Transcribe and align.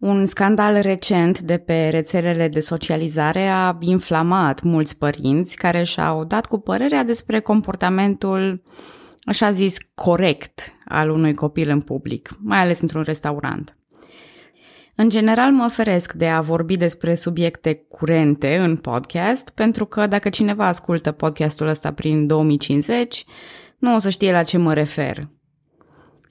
Un 0.00 0.26
scandal 0.26 0.80
recent 0.80 1.40
de 1.40 1.58
pe 1.58 1.88
rețelele 1.88 2.48
de 2.48 2.60
socializare 2.60 3.46
a 3.46 3.76
inflamat 3.80 4.62
mulți 4.62 4.98
părinți 4.98 5.56
care 5.56 5.82
și-au 5.82 6.24
dat 6.24 6.46
cu 6.46 6.58
părerea 6.58 7.04
despre 7.04 7.40
comportamentul, 7.40 8.62
așa 9.22 9.50
zis, 9.50 9.76
corect 9.94 10.72
al 10.84 11.10
unui 11.10 11.34
copil 11.34 11.70
în 11.70 11.80
public, 11.80 12.30
mai 12.38 12.58
ales 12.58 12.80
într-un 12.80 13.02
restaurant. 13.02 13.76
În 14.94 15.08
general 15.08 15.52
mă 15.52 15.64
oferesc 15.64 16.12
de 16.12 16.28
a 16.28 16.40
vorbi 16.40 16.76
despre 16.76 17.14
subiecte 17.14 17.84
curente 17.88 18.56
în 18.56 18.76
podcast, 18.76 19.50
pentru 19.50 19.84
că 19.84 20.06
dacă 20.06 20.28
cineva 20.28 20.66
ascultă 20.66 21.12
podcastul 21.12 21.66
ăsta 21.66 21.92
prin 21.92 22.26
2050, 22.26 23.24
nu 23.78 23.94
o 23.94 23.98
să 23.98 24.10
știe 24.10 24.32
la 24.32 24.42
ce 24.42 24.58
mă 24.58 24.74
refer. 24.74 25.28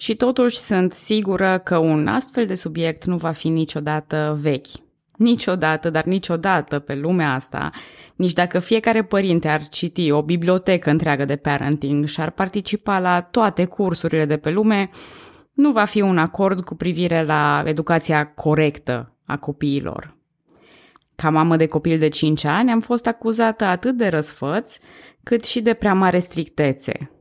Și 0.02 0.16
totuși 0.16 0.58
sunt 0.58 0.94
sigură 0.94 1.62
că 1.64 1.78
un 1.78 2.08
astfel 2.08 2.46
de 2.46 2.56
subiect 2.56 3.06
nu 3.06 3.18
va 3.18 3.32
fi 3.32 3.50
niciodată 3.50 4.38
vechi. 4.42 4.68
Niciodată, 5.18 5.90
dar 5.90 6.04
niciodată 6.04 6.80
pe 6.80 6.96
lumea 6.96 7.34
asta, 7.34 7.72
nici 8.16 8.34
dacă 8.34 8.60
fiecare 8.60 9.04
părinte 9.04 9.48
ar 9.48 9.68
citi 9.68 10.12
o 10.12 10.22
bibliotecă 10.22 10.90
întreagă 10.90 11.26
de 11.26 11.36
parenting 11.36 12.06
și 12.06 12.22
ar 12.22 12.30
participa 12.30 13.00
la 13.00 13.22
toate 13.22 13.66
cursurile 13.66 14.26
de 14.26 14.38
pe 14.38 14.50
lume, 14.50 14.90
nu 15.54 15.72
va 15.72 15.86
fi 15.86 16.02
un 16.02 16.18
acord 16.18 16.64
cu 16.64 16.76
privire 16.76 17.24
la 17.24 17.64
educația 17.66 18.28
corectă 18.28 19.16
a 19.26 19.38
copiilor. 19.38 20.16
Ca 21.16 21.30
mamă 21.30 21.56
de 21.56 21.68
copil 21.68 22.00
de 22.00 22.08
5 22.08 22.44
ani 22.44 22.72
am 22.72 22.80
fost 22.80 23.08
acuzată 23.08 23.66
atât 23.66 23.98
de 23.98 24.08
răsfăț, 24.08 24.78
cât 25.24 25.44
și 25.44 25.62
de 25.62 25.74
prea 25.74 25.94
mare 25.94 26.20
strictețe. 26.20 27.12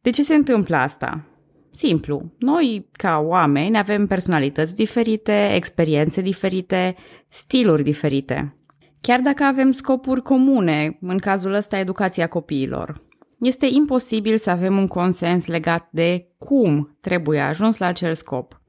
De 0.00 0.10
ce 0.10 0.22
se 0.22 0.34
întâmplă 0.34 0.76
asta? 0.76 1.27
Simplu. 1.70 2.32
Noi, 2.38 2.88
ca 2.92 3.18
oameni, 3.18 3.78
avem 3.78 4.06
personalități 4.06 4.74
diferite, 4.74 5.54
experiențe 5.54 6.20
diferite, 6.20 6.94
stiluri 7.28 7.82
diferite. 7.82 8.56
Chiar 9.00 9.20
dacă 9.20 9.44
avem 9.44 9.72
scopuri 9.72 10.22
comune, 10.22 10.98
în 11.00 11.18
cazul 11.18 11.52
ăsta 11.52 11.78
educația 11.78 12.26
copiilor, 12.26 13.02
este 13.40 13.66
imposibil 13.70 14.36
să 14.36 14.50
avem 14.50 14.76
un 14.76 14.86
consens 14.86 15.46
legat 15.46 15.88
de 15.90 16.28
cum 16.38 16.96
trebuie 17.00 17.40
ajuns 17.40 17.78
la 17.78 17.86
acel 17.86 18.14
scop. 18.14 18.60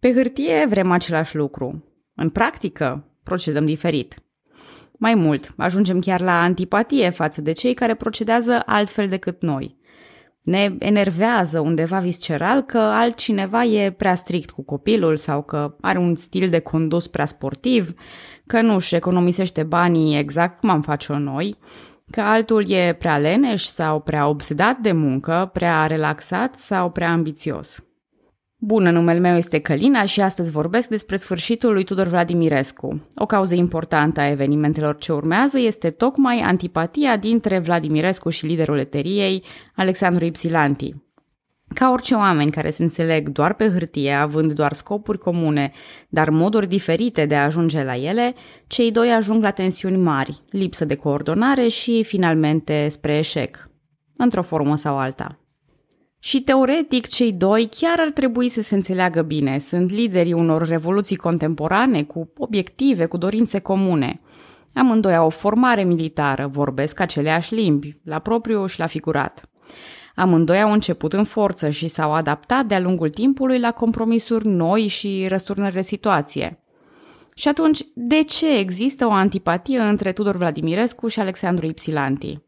Pe 0.00 0.12
hârtie 0.12 0.66
vrem 0.68 0.90
același 0.90 1.36
lucru. 1.36 1.84
În 2.14 2.30
practică, 2.30 3.10
procedăm 3.22 3.64
diferit. 3.64 4.14
Mai 4.98 5.14
mult, 5.14 5.54
ajungem 5.56 6.00
chiar 6.00 6.20
la 6.20 6.42
antipatie 6.42 7.10
față 7.10 7.40
de 7.40 7.52
cei 7.52 7.74
care 7.74 7.94
procedează 7.94 8.62
altfel 8.66 9.08
decât 9.08 9.42
noi. 9.42 9.75
Ne 10.46 10.74
enervează 10.78 11.60
undeva 11.60 11.98
visceral 11.98 12.62
că 12.62 12.78
altcineva 12.78 13.64
e 13.64 13.90
prea 13.90 14.14
strict 14.14 14.50
cu 14.50 14.62
copilul 14.62 15.16
sau 15.16 15.42
că 15.42 15.76
are 15.80 15.98
un 15.98 16.14
stil 16.14 16.48
de 16.48 16.58
condus 16.58 17.06
prea 17.06 17.24
sportiv, 17.24 17.94
că 18.46 18.60
nu 18.60 18.74
își 18.74 18.94
economisește 18.94 19.62
banii 19.62 20.18
exact 20.18 20.58
cum 20.58 20.68
am 20.68 20.82
face-o 20.82 21.18
noi 21.18 21.56
că 22.10 22.20
altul 22.20 22.70
e 22.70 22.96
prea 22.98 23.18
leneș 23.18 23.62
sau 23.62 24.00
prea 24.00 24.28
obsedat 24.28 24.78
de 24.78 24.92
muncă, 24.92 25.50
prea 25.52 25.86
relaxat 25.86 26.54
sau 26.54 26.90
prea 26.90 27.10
ambițios. 27.10 27.85
Bună, 28.58 28.90
numele 28.90 29.18
meu 29.18 29.36
este 29.36 29.58
Călina 29.58 30.04
și 30.04 30.20
astăzi 30.20 30.50
vorbesc 30.50 30.88
despre 30.88 31.16
sfârșitul 31.16 31.72
lui 31.72 31.84
Tudor 31.84 32.06
Vladimirescu. 32.06 33.06
O 33.14 33.26
cauză 33.26 33.54
importantă 33.54 34.20
a 34.20 34.28
evenimentelor 34.28 34.98
ce 34.98 35.12
urmează 35.12 35.58
este 35.58 35.90
tocmai 35.90 36.40
antipatia 36.40 37.16
dintre 37.16 37.58
Vladimirescu 37.58 38.30
și 38.30 38.46
liderul 38.46 38.78
eteriei, 38.78 39.44
Alexandru 39.74 40.24
Ipsilanti. 40.24 40.94
Ca 41.74 41.90
orice 41.90 42.14
oameni 42.14 42.50
care 42.50 42.70
se 42.70 42.82
înțeleg 42.82 43.28
doar 43.28 43.54
pe 43.54 43.68
hârtie, 43.68 44.12
având 44.12 44.52
doar 44.52 44.72
scopuri 44.72 45.18
comune, 45.18 45.72
dar 46.08 46.30
moduri 46.30 46.66
diferite 46.66 47.26
de 47.26 47.36
a 47.36 47.44
ajunge 47.44 47.84
la 47.84 47.96
ele, 47.96 48.34
cei 48.66 48.90
doi 48.90 49.12
ajung 49.12 49.42
la 49.42 49.50
tensiuni 49.50 49.96
mari, 49.96 50.42
lipsă 50.50 50.84
de 50.84 50.94
coordonare 50.94 51.68
și, 51.68 52.04
finalmente, 52.04 52.88
spre 52.88 53.16
eșec, 53.16 53.70
într-o 54.16 54.42
formă 54.42 54.76
sau 54.76 54.98
alta. 54.98 55.45
Și 56.26 56.40
teoretic, 56.40 57.06
cei 57.08 57.32
doi 57.32 57.68
chiar 57.70 58.00
ar 58.00 58.10
trebui 58.10 58.48
să 58.48 58.62
se 58.62 58.74
înțeleagă 58.74 59.22
bine, 59.22 59.58
sunt 59.58 59.90
liderii 59.90 60.32
unor 60.32 60.68
revoluții 60.68 61.16
contemporane 61.16 62.02
cu 62.02 62.32
obiective, 62.36 63.06
cu 63.06 63.16
dorințe 63.16 63.58
comune. 63.58 64.20
Amândoi 64.74 65.14
au 65.14 65.26
o 65.26 65.30
formare 65.30 65.82
militară, 65.82 66.46
vorbesc 66.46 67.00
aceleași 67.00 67.54
limbi, 67.54 67.94
la 68.04 68.18
propriu 68.18 68.66
și 68.66 68.78
la 68.78 68.86
figurat. 68.86 69.50
Amândoi 70.14 70.60
au 70.60 70.72
început 70.72 71.12
în 71.12 71.24
forță 71.24 71.70
și 71.70 71.88
s-au 71.88 72.12
adaptat 72.12 72.66
de-a 72.66 72.80
lungul 72.80 73.10
timpului 73.10 73.58
la 73.58 73.70
compromisuri 73.70 74.46
noi 74.46 74.86
și 74.86 75.26
răsturnări 75.28 75.74
de 75.74 75.82
situație. 75.82 76.62
Și 77.34 77.48
atunci, 77.48 77.80
de 77.94 78.22
ce 78.22 78.58
există 78.58 79.06
o 79.06 79.12
antipatie 79.12 79.78
între 79.78 80.12
Tudor 80.12 80.36
Vladimirescu 80.36 81.08
și 81.08 81.20
Alexandru 81.20 81.66
Ipsilanti? 81.66 82.45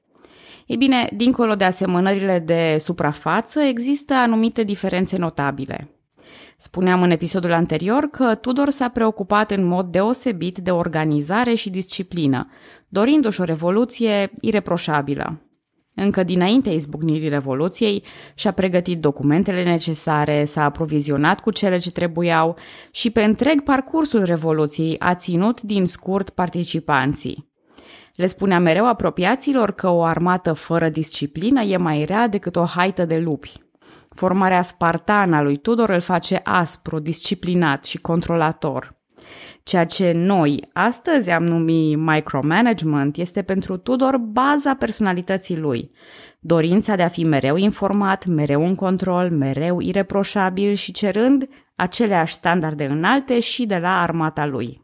Ei 0.68 0.76
bine, 0.76 1.08
dincolo 1.16 1.54
de 1.54 1.64
asemănările 1.64 2.38
de 2.38 2.76
suprafață, 2.78 3.60
există 3.60 4.14
anumite 4.14 4.62
diferențe 4.62 5.16
notabile. 5.16 5.90
Spuneam 6.58 7.02
în 7.02 7.10
episodul 7.10 7.52
anterior 7.52 8.08
că 8.10 8.34
Tudor 8.34 8.70
s-a 8.70 8.88
preocupat 8.88 9.50
în 9.50 9.64
mod 9.64 9.86
deosebit 9.86 10.58
de 10.58 10.70
organizare 10.70 11.54
și 11.54 11.70
disciplină, 11.70 12.48
dorindu-și 12.88 13.40
o 13.40 13.44
revoluție 13.44 14.30
ireproșabilă 14.40 15.42
încă 16.00 16.22
dinaintea 16.22 16.72
izbucnirii 16.72 17.28
Revoluției, 17.28 18.02
și-a 18.34 18.52
pregătit 18.52 19.00
documentele 19.00 19.62
necesare, 19.64 20.44
s-a 20.44 20.64
aprovizionat 20.64 21.40
cu 21.40 21.50
cele 21.50 21.78
ce 21.78 21.90
trebuiau 21.90 22.56
și 22.90 23.10
pe 23.10 23.22
întreg 23.22 23.62
parcursul 23.62 24.22
Revoluției 24.24 24.96
a 24.98 25.14
ținut 25.14 25.62
din 25.62 25.84
scurt 25.84 26.30
participanții. 26.30 27.47
Le 28.18 28.26
spunea 28.26 28.58
mereu 28.58 28.86
apropiaților 28.86 29.72
că 29.72 29.88
o 29.88 30.02
armată 30.02 30.52
fără 30.52 30.88
disciplină 30.88 31.60
e 31.60 31.76
mai 31.76 32.04
rea 32.04 32.28
decât 32.28 32.56
o 32.56 32.64
haită 32.64 33.04
de 33.04 33.18
lupi. 33.18 33.52
Formarea 34.08 34.62
spartană 34.62 35.36
a 35.36 35.42
lui 35.42 35.56
Tudor 35.56 35.88
îl 35.88 36.00
face 36.00 36.40
aspru, 36.44 36.98
disciplinat 36.98 37.84
și 37.84 37.98
controlator– 37.98 38.96
Ceea 39.62 39.84
ce 39.84 40.12
noi 40.12 40.64
astăzi 40.72 41.30
am 41.30 41.44
numit 41.44 41.98
micromanagement 41.98 43.16
este 43.16 43.42
pentru 43.42 43.76
Tudor 43.76 44.16
baza 44.16 44.74
personalității 44.74 45.58
lui. 45.58 45.90
Dorința 46.40 46.94
de 46.94 47.02
a 47.02 47.08
fi 47.08 47.24
mereu 47.24 47.56
informat, 47.56 48.26
mereu 48.26 48.66
în 48.66 48.74
control, 48.74 49.30
mereu 49.30 49.80
ireproșabil 49.80 50.74
și 50.74 50.92
cerând 50.92 51.48
aceleași 51.76 52.34
standarde 52.34 52.84
înalte 52.84 53.40
și 53.40 53.66
de 53.66 53.76
la 53.76 54.00
armata 54.00 54.46
lui. 54.46 54.80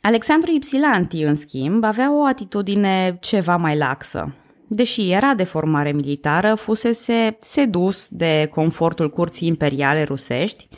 Alexandru 0.00 0.50
Ipsilanti, 0.50 1.22
în 1.22 1.34
schimb, 1.34 1.84
avea 1.84 2.12
o 2.12 2.24
atitudine 2.24 3.18
ceva 3.20 3.56
mai 3.56 3.76
laxă. 3.76 4.34
Deși 4.68 5.10
era 5.10 5.34
de 5.34 5.44
formare 5.44 5.92
militară, 5.92 6.54
fusese 6.54 7.36
sedus 7.40 8.08
de 8.08 8.48
confortul 8.54 9.10
curții 9.10 9.48
imperiale 9.48 10.02
rusești 10.02 10.68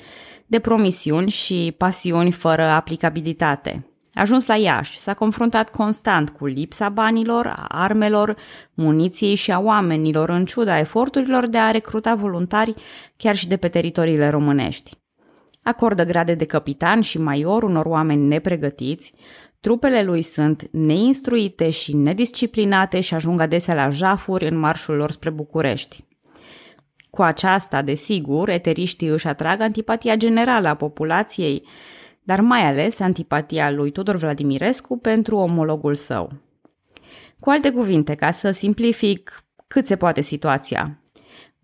de 0.47 0.59
promisiuni 0.59 1.31
și 1.31 1.75
pasiuni 1.79 2.33
fără 2.33 2.63
aplicabilitate. 2.63 3.93
A 4.13 4.21
ajuns 4.21 4.47
la 4.47 4.57
Iași, 4.57 4.99
s-a 4.99 5.15
confruntat 5.15 5.71
constant 5.71 6.31
cu 6.31 6.47
lipsa 6.47 6.89
banilor, 6.89 7.47
a 7.47 7.67
armelor, 7.69 8.37
muniției 8.75 9.35
și 9.35 9.53
a 9.53 9.59
oamenilor, 9.59 10.31
în 10.31 10.45
ciuda 10.45 10.79
eforturilor 10.79 11.49
de 11.49 11.59
a 11.59 11.71
recruta 11.71 12.15
voluntari 12.15 12.75
chiar 13.17 13.37
și 13.37 13.49
de 13.49 13.57
pe 13.57 13.69
teritoriile 13.69 14.29
românești. 14.29 14.99
Acordă 15.69 16.05
grade 16.05 16.35
de 16.35 16.45
capitan 16.45 17.01
și 17.01 17.19
major 17.19 17.63
unor 17.63 17.87
oameni 17.87 18.27
nepregătiți, 18.27 19.13
trupele 19.61 20.03
lui 20.03 20.23
sunt 20.23 20.69
neinstruite 20.71 21.71
și 21.71 21.97
nedisciplinate 21.97 23.01
și 23.01 23.15
ajung 23.15 23.41
adesea 23.41 23.75
la 23.75 23.91
jafuri 23.91 24.49
în 24.49 24.59
marșul 24.59 24.95
lor 24.95 25.11
spre 25.11 25.31
București. 25.31 26.05
Cu 27.11 27.23
aceasta, 27.23 27.83
desigur, 27.83 28.49
eteriștii 28.49 29.09
își 29.09 29.27
atrag 29.27 29.61
antipatia 29.61 30.17
generală 30.17 30.69
a 30.69 30.75
populației, 30.75 31.63
dar 32.23 32.41
mai 32.41 32.67
ales 32.67 33.01
antipatia 33.01 33.71
lui 33.71 33.91
Tudor 33.91 34.17
Vladimirescu 34.17 34.99
pentru 34.99 35.37
omologul 35.37 35.95
său. 35.95 36.33
Cu 37.41 37.51
alte 37.51 37.71
cuvinte, 37.71 38.15
ca 38.15 38.31
să 38.31 38.51
simplific 38.51 39.45
cât 39.67 39.87
se 39.87 39.97
poate 39.97 40.21
situația, 40.21 41.03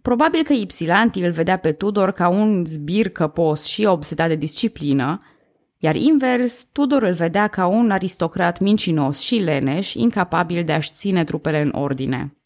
Probabil 0.08 0.42
că 0.42 0.52
Ipsilanti 0.52 1.20
îl 1.20 1.30
vedea 1.30 1.56
pe 1.56 1.72
Tudor 1.72 2.10
ca 2.10 2.28
un 2.28 2.64
zbir 2.66 3.08
căpos 3.08 3.64
și 3.64 3.84
obsedat 3.84 4.28
de 4.28 4.34
disciplină, 4.34 5.20
iar 5.78 5.94
invers, 5.94 6.64
Tudor 6.72 7.02
îl 7.02 7.12
vedea 7.12 7.46
ca 7.46 7.66
un 7.66 7.90
aristocrat 7.90 8.58
mincinos 8.60 9.20
și 9.20 9.34
leneș, 9.34 9.94
incapabil 9.94 10.62
de 10.64 10.72
a-și 10.72 10.90
ține 10.92 11.24
trupele 11.24 11.60
în 11.60 11.72
ordine. 11.74 12.36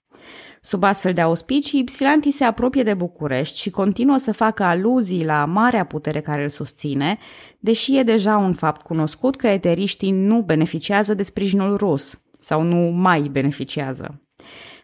Sub 0.61 0.83
astfel 0.83 1.13
de 1.13 1.21
auspicii, 1.21 1.81
Ipsilanti 1.81 2.31
se 2.31 2.45
apropie 2.45 2.83
de 2.83 2.95
București 2.95 3.61
și 3.61 3.71
continuă 3.71 4.17
să 4.17 4.33
facă 4.33 4.63
aluzii 4.63 5.25
la 5.25 5.45
marea 5.45 5.85
putere 5.85 6.21
care 6.21 6.43
îl 6.43 6.49
susține, 6.49 7.19
deși 7.59 7.99
e 7.99 8.03
deja 8.03 8.37
un 8.37 8.53
fapt 8.53 8.83
cunoscut 8.83 9.37
că 9.37 9.47
eteriștii 9.47 10.11
nu 10.11 10.43
beneficiază 10.43 11.15
de 11.15 11.23
sprijinul 11.23 11.77
rus 11.77 12.21
sau 12.41 12.63
nu 12.63 12.77
mai 12.77 13.21
beneficiază. 13.33 14.28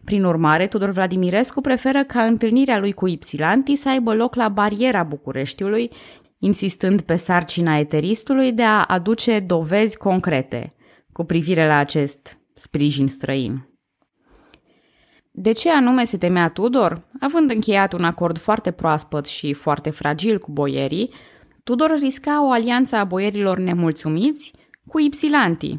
Prin 0.04 0.24
urmare, 0.24 0.66
Tudor 0.66 0.90
Vladimirescu 0.90 1.60
preferă 1.60 2.04
ca 2.04 2.22
întâlnirea 2.22 2.78
lui 2.78 2.92
cu 2.92 3.06
Ipsilanti 3.06 3.76
să 3.76 3.88
aibă 3.88 4.14
loc 4.14 4.34
la 4.34 4.48
bariera 4.48 5.02
Bucureștiului, 5.02 5.90
insistând 6.38 7.00
pe 7.00 7.16
sarcina 7.16 7.78
eteristului 7.78 8.52
de 8.52 8.62
a 8.62 8.82
aduce 8.82 9.40
dovezi 9.40 9.96
concrete 9.96 10.74
cu 11.12 11.24
privire 11.24 11.66
la 11.66 11.76
acest 11.76 12.38
sprijin 12.54 13.08
străin. 13.08 13.68
De 15.30 15.52
ce 15.52 15.70
anume 15.70 16.04
se 16.04 16.16
temea 16.16 16.48
Tudor? 16.48 17.08
Având 17.20 17.50
încheiat 17.50 17.92
un 17.92 18.04
acord 18.04 18.38
foarte 18.38 18.70
proaspăt 18.70 19.26
și 19.26 19.52
foarte 19.52 19.90
fragil 19.90 20.38
cu 20.38 20.52
boierii, 20.52 21.10
Tudor 21.64 21.98
risca 21.98 22.44
o 22.44 22.50
alianță 22.50 22.96
a 22.96 23.04
boierilor 23.04 23.58
nemulțumiți 23.58 24.52
cu 24.86 25.00
Ipsilanti. 25.00 25.78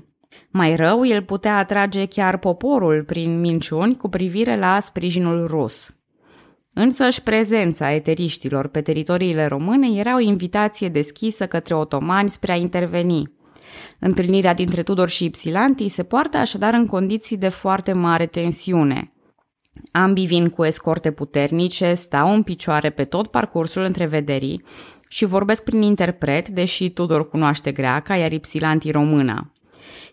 Mai 0.49 0.75
rău, 0.75 1.05
el 1.05 1.23
putea 1.23 1.57
atrage 1.57 2.05
chiar 2.05 2.37
poporul 2.37 3.03
prin 3.03 3.39
minciuni 3.39 3.97
cu 3.97 4.09
privire 4.09 4.57
la 4.57 4.79
sprijinul 4.79 5.47
rus. 5.47 5.95
Însăși 6.73 7.23
prezența 7.23 7.91
eteriștilor 7.91 8.67
pe 8.67 8.81
teritoriile 8.81 9.45
române 9.45 9.87
era 9.97 10.15
o 10.15 10.19
invitație 10.19 10.89
deschisă 10.89 11.47
către 11.47 11.75
otomani 11.75 12.29
spre 12.29 12.51
a 12.51 12.55
interveni. 12.55 13.33
Întâlnirea 13.99 14.53
dintre 14.53 14.83
Tudor 14.83 15.09
și 15.09 15.25
Ipsilanti 15.25 15.87
se 15.87 16.03
poartă 16.03 16.37
așadar 16.37 16.73
în 16.73 16.85
condiții 16.85 17.37
de 17.37 17.49
foarte 17.49 17.93
mare 17.93 18.25
tensiune– 18.25 19.09
Ambii 19.91 20.25
vin 20.25 20.49
cu 20.49 20.63
escorte 20.63 21.11
puternice, 21.11 21.93
stau 21.93 22.33
în 22.33 22.43
picioare 22.43 22.89
pe 22.89 23.03
tot 23.03 23.27
parcursul 23.27 23.83
întrevederii 23.83 24.63
și 25.07 25.25
vorbesc 25.25 25.63
prin 25.63 25.81
interpret, 25.81 26.49
deși 26.49 26.89
Tudor 26.89 27.29
cunoaște 27.29 27.71
greaca, 27.71 28.15
iar 28.15 28.31
Ipsilanti 28.31 28.91
româna. 28.91 29.51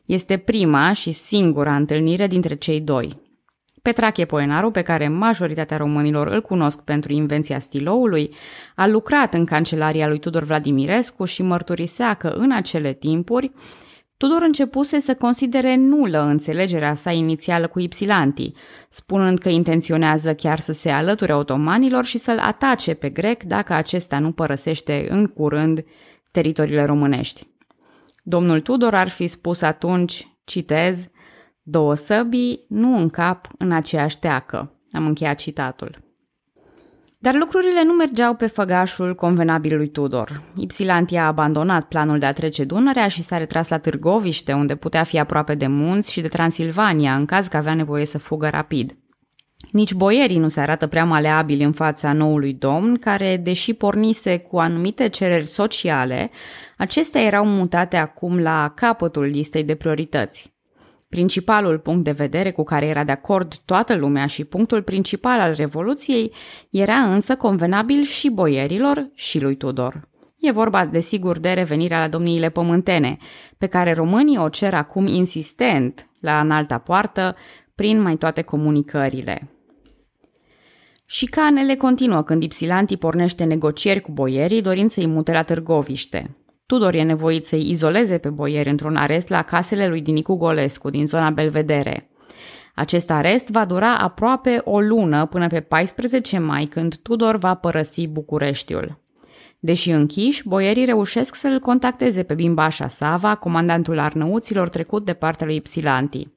Este 0.05 0.37
prima 0.37 0.93
și 0.93 1.12
singura 1.12 1.75
întâlnire 1.76 2.26
dintre 2.26 2.55
cei 2.55 2.81
doi. 2.81 3.20
Petrache 3.82 4.25
Poenaru, 4.25 4.70
pe 4.70 4.82
care 4.82 5.08
majoritatea 5.08 5.76
românilor 5.76 6.26
îl 6.26 6.40
cunosc 6.40 6.81
pentru 6.81 7.12
invenția 7.12 7.58
stiloului, 7.58 8.29
a 8.75 8.87
lucrat 8.87 9.34
în 9.34 9.44
cancelaria 9.44 10.08
lui 10.08 10.19
Tudor 10.19 10.43
Vladimirescu 10.43 11.25
și 11.25 11.43
mărturisea 11.43 12.14
că 12.14 12.29
în 12.29 12.52
acele 12.52 12.93
timpuri 12.93 13.52
Tudor 14.23 14.43
începuse 14.43 14.99
să 14.99 15.14
considere 15.14 15.76
nulă 15.76 16.23
înțelegerea 16.23 16.94
sa 16.94 17.11
inițială 17.11 17.67
cu 17.67 17.81
Ipsilanti, 17.81 18.52
spunând 18.88 19.38
că 19.38 19.49
intenționează 19.49 20.34
chiar 20.34 20.58
să 20.61 20.73
se 20.73 20.90
alăture 20.90 21.34
otomanilor 21.34 22.05
și 22.05 22.19
să-l 22.19 22.38
atace 22.38 22.94
pe 22.94 23.11
grec 23.11 23.43
dacă 23.43 23.73
acesta 23.73 24.19
nu 24.19 24.32
părăsește 24.32 25.06
în 25.11 25.26
curând 25.26 25.84
teritoriile 26.31 26.84
românești. 26.84 27.46
Domnul 28.23 28.61
Tudor 28.61 28.95
ar 28.95 29.09
fi 29.09 29.27
spus 29.27 29.63
atunci, 29.63 30.29
citez, 30.45 31.09
două 31.63 31.95
săbii 31.95 32.65
nu 32.69 32.97
în 32.99 33.09
cap 33.09 33.49
în 33.59 33.73
aceeași 33.73 34.19
teacă. 34.19 34.81
Am 34.93 35.07
încheiat 35.07 35.39
citatul. 35.39 35.99
Dar 37.19 37.35
lucrurile 37.35 37.85
nu 37.85 37.93
mergeau 37.93 38.35
pe 38.35 38.47
făgașul 38.47 39.15
convenabil 39.15 39.77
lui 39.77 39.89
Tudor. 39.89 40.43
Ipsilanti 40.57 41.17
a 41.17 41.27
abandonat 41.27 41.85
planul 41.85 42.19
de 42.19 42.27
a 42.27 42.33
trece 42.33 42.65
Dunărea 42.65 43.09
și 43.09 43.23
s-a 43.23 43.39
retras 43.39 43.69
la 43.69 43.79
Târgoviște, 43.79 44.53
unde 44.53 44.75
putea 44.75 45.03
fi 45.03 45.19
aproape 45.19 45.55
de 45.55 45.67
munți 45.67 46.13
și 46.13 46.21
de 46.21 46.29
Transilvania, 46.29 47.15
în 47.15 47.25
caz 47.25 47.47
că 47.47 47.57
avea 47.57 47.75
nevoie 47.75 48.05
să 48.05 48.19
fugă 48.19 48.49
rapid. 48.49 48.97
Nici 49.73 49.95
boierii 49.95 50.39
nu 50.39 50.49
se 50.49 50.61
arată 50.61 50.87
prea 50.87 51.05
maleabili 51.05 51.65
în 51.65 51.73
fața 51.73 52.13
noului 52.13 52.53
domn, 52.53 52.97
care, 52.97 53.37
deși 53.37 53.75
pornise 53.75 54.39
cu 54.39 54.59
anumite 54.59 55.09
cereri 55.09 55.47
sociale, 55.47 56.31
acestea 56.77 57.23
erau 57.23 57.47
mutate 57.47 57.97
acum 57.97 58.39
la 58.39 58.73
capătul 58.77 59.25
listei 59.25 59.65
de 59.65 59.75
priorități. 59.75 60.55
Principalul 61.09 61.79
punct 61.79 62.05
de 62.05 62.11
vedere 62.11 62.51
cu 62.51 62.63
care 62.63 62.87
era 62.87 63.05
de 63.05 63.13
acord 63.13 63.55
toată 63.65 63.95
lumea 63.95 64.27
și 64.27 64.45
punctul 64.45 64.83
principal 64.83 65.41
al 65.41 65.55
Revoluției 65.55 66.33
era 66.71 66.97
însă 66.97 67.37
convenabil 67.37 68.03
și 68.03 68.31
boierilor 68.31 69.11
și 69.15 69.41
lui 69.41 69.57
Tudor. 69.57 70.09
E 70.39 70.51
vorba, 70.51 70.87
desigur, 70.87 71.39
de 71.39 71.53
revenirea 71.53 71.99
la 71.99 72.09
domniile 72.09 72.49
pământene, 72.49 73.17
pe 73.59 73.67
care 73.67 73.93
românii 73.93 74.39
o 74.39 74.49
cer 74.49 74.75
acum 74.75 75.07
insistent 75.07 76.09
la 76.21 76.41
înalta 76.41 76.79
poartă 76.79 77.37
prin 77.75 78.01
mai 78.01 78.17
toate 78.17 78.43
comunicările. 78.43 79.62
Și 81.12 81.26
canele 81.26 81.75
continuă 81.75 82.23
când 82.23 82.43
Ipsilanti 82.43 82.97
pornește 82.97 83.44
negocieri 83.44 84.00
cu 84.00 84.12
boierii 84.12 84.61
dorind 84.61 84.91
să-i 84.91 85.06
mute 85.06 85.32
la 85.32 85.43
Târgoviște. 85.43 86.37
Tudor 86.67 86.94
e 86.94 87.03
nevoit 87.03 87.44
să-i 87.44 87.70
izoleze 87.70 88.19
pe 88.19 88.29
boieri 88.29 88.70
într-un 88.70 88.97
arest 88.97 89.29
la 89.29 89.43
casele 89.43 89.88
lui 89.88 90.00
Dinicu 90.00 90.35
Golescu 90.35 90.91
din 90.91 91.06
zona 91.06 91.31
Belvedere. 91.31 92.11
Acest 92.75 93.11
arest 93.11 93.50
va 93.50 93.64
dura 93.64 93.97
aproape 93.97 94.61
o 94.64 94.81
lună 94.81 95.26
până 95.26 95.47
pe 95.47 95.61
14 95.61 96.38
mai, 96.38 96.64
când 96.64 96.97
Tudor 96.97 97.37
va 97.37 97.55
părăsi 97.55 98.06
Bucureștiul. 98.06 99.00
Deși 99.58 99.91
închiși, 99.91 100.49
boierii 100.49 100.85
reușesc 100.85 101.35
să-l 101.35 101.58
contacteze 101.58 102.23
pe 102.23 102.35
Bimbașa 102.35 102.87
Sava, 102.87 103.35
comandantul 103.35 103.99
arnăuților 103.99 104.69
trecut 104.69 105.05
de 105.05 105.12
partea 105.12 105.47
lui 105.47 105.56
Ipsilanti. 105.56 106.29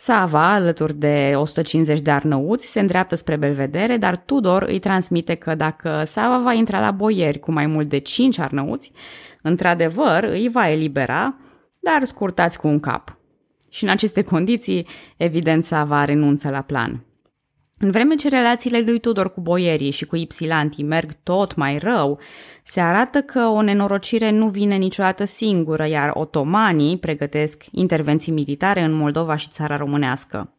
Sava, 0.00 0.52
alături 0.52 0.94
de 0.94 1.32
150 1.34 2.00
de 2.00 2.10
arnăuți, 2.10 2.66
se 2.66 2.80
îndreaptă 2.80 3.14
spre 3.14 3.36
Belvedere, 3.36 3.96
dar 3.96 4.16
Tudor 4.16 4.62
îi 4.62 4.78
transmite 4.78 5.34
că 5.34 5.54
dacă 5.54 6.02
Sava 6.06 6.38
va 6.38 6.52
intra 6.52 6.80
la 6.80 6.90
boieri 6.90 7.38
cu 7.38 7.52
mai 7.52 7.66
mult 7.66 7.88
de 7.88 7.98
5 7.98 8.38
arnăuți, 8.38 8.92
Într-adevăr, 9.42 10.24
îi 10.24 10.48
va 10.48 10.70
elibera, 10.70 11.34
dar 11.80 12.04
scurtați 12.04 12.58
cu 12.58 12.68
un 12.68 12.80
cap. 12.80 13.16
Și 13.68 13.84
în 13.84 13.90
aceste 13.90 14.22
condiții, 14.22 14.86
evident, 15.16 15.64
Sava 15.64 16.04
renunță 16.04 16.48
la 16.48 16.62
plan. 16.62 17.04
În 17.80 17.90
vreme 17.90 18.14
ce 18.14 18.28
relațiile 18.28 18.80
lui 18.80 19.00
Tudor 19.00 19.32
cu 19.32 19.40
boierii 19.40 19.90
și 19.90 20.06
cu 20.06 20.16
Ipsilanti 20.16 20.82
merg 20.82 21.12
tot 21.22 21.54
mai 21.54 21.78
rău, 21.78 22.18
se 22.62 22.80
arată 22.80 23.20
că 23.20 23.40
o 23.40 23.62
nenorocire 23.62 24.30
nu 24.30 24.48
vine 24.48 24.76
niciodată 24.76 25.24
singură, 25.24 25.86
iar 25.86 26.10
otomanii 26.14 26.98
pregătesc 26.98 27.64
intervenții 27.70 28.32
militare 28.32 28.82
în 28.82 28.92
Moldova 28.92 29.36
și 29.36 29.48
țara 29.48 29.76
românească. 29.76 30.52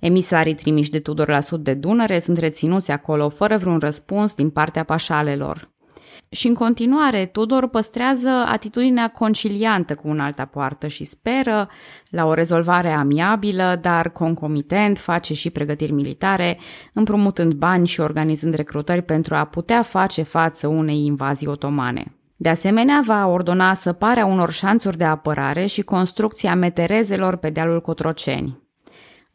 Emisarii 0.00 0.54
trimiși 0.54 0.90
de 0.90 0.98
Tudor 0.98 1.28
la 1.28 1.40
sud 1.40 1.64
de 1.64 1.74
Dunăre 1.74 2.18
sunt 2.18 2.36
reținuți 2.36 2.90
acolo 2.90 3.28
fără 3.28 3.56
vreun 3.56 3.78
răspuns 3.78 4.34
din 4.34 4.50
partea 4.50 4.84
pașalelor. 4.84 5.68
Și 6.30 6.46
în 6.46 6.54
continuare, 6.54 7.26
Tudor 7.26 7.68
păstrează 7.68 8.28
atitudinea 8.28 9.08
conciliantă 9.08 9.94
cu 9.94 10.08
un 10.08 10.18
alta 10.18 10.44
poartă 10.44 10.86
și 10.86 11.04
speră 11.04 11.68
la 12.10 12.26
o 12.26 12.34
rezolvare 12.34 12.90
amiabilă, 12.90 13.78
dar 13.80 14.10
concomitent 14.10 14.98
face 14.98 15.34
și 15.34 15.50
pregătiri 15.50 15.92
militare, 15.92 16.58
împrumutând 16.92 17.52
bani 17.52 17.86
și 17.86 18.00
organizând 18.00 18.54
recrutări 18.54 19.02
pentru 19.02 19.34
a 19.34 19.44
putea 19.44 19.82
face 19.82 20.22
față 20.22 20.66
unei 20.66 21.04
invazii 21.04 21.46
otomane. 21.46 22.12
De 22.36 22.48
asemenea, 22.48 23.02
va 23.04 23.26
ordona 23.26 23.74
săparea 23.74 24.26
unor 24.26 24.50
șanțuri 24.50 24.96
de 24.96 25.04
apărare 25.04 25.66
și 25.66 25.82
construcția 25.82 26.54
meterezelor 26.54 27.36
pe 27.36 27.50
dealul 27.50 27.80
Cotroceni. 27.80 28.67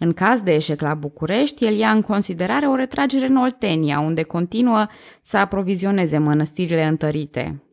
În 0.03 0.13
caz 0.13 0.41
de 0.41 0.53
eșec 0.53 0.81
la 0.81 0.93
București, 0.93 1.65
el 1.65 1.75
ia 1.75 1.91
în 1.91 2.01
considerare 2.01 2.67
o 2.67 2.75
retragere 2.75 3.25
în 3.25 3.37
Oltenia, 3.37 3.99
unde 3.99 4.23
continuă 4.23 4.87
să 5.21 5.37
aprovizioneze 5.37 6.17
mănăstirile 6.17 6.85
întărite. 6.85 7.63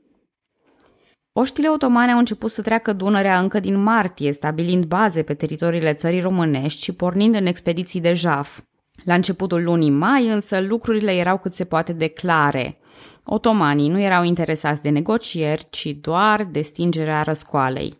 Oștile 1.33 1.69
otomane 1.69 2.13
au 2.13 2.19
început 2.19 2.51
să 2.51 2.63
treacă 2.63 2.93
Dunărea 2.93 3.39
încă 3.39 3.61
din 3.61 3.83
martie, 3.83 4.33
stabilind 4.33 4.85
baze 4.85 5.23
pe 5.23 5.35
teritoriile 5.35 5.93
țării 5.93 6.21
românești 6.21 6.83
și 6.83 6.93
pornind 6.93 7.35
în 7.35 7.47
expediții 7.47 8.01
de 8.01 8.15
jaf. 8.15 8.61
La 9.05 9.15
începutul 9.15 9.63
lunii 9.63 9.91
mai, 9.91 10.29
însă, 10.29 10.61
lucrurile 10.61 11.13
erau 11.13 11.39
cât 11.39 11.53
se 11.53 11.65
poate 11.65 11.93
de 11.93 12.09
clare. 12.09 12.79
Otomanii 13.25 13.89
nu 13.89 14.01
erau 14.01 14.25
interesați 14.25 14.83
de 14.83 14.89
negocieri, 14.89 15.67
ci 15.71 15.87
doar 15.87 16.45
de 16.45 16.61
stingerea 16.61 17.23
răscoalei. 17.23 17.99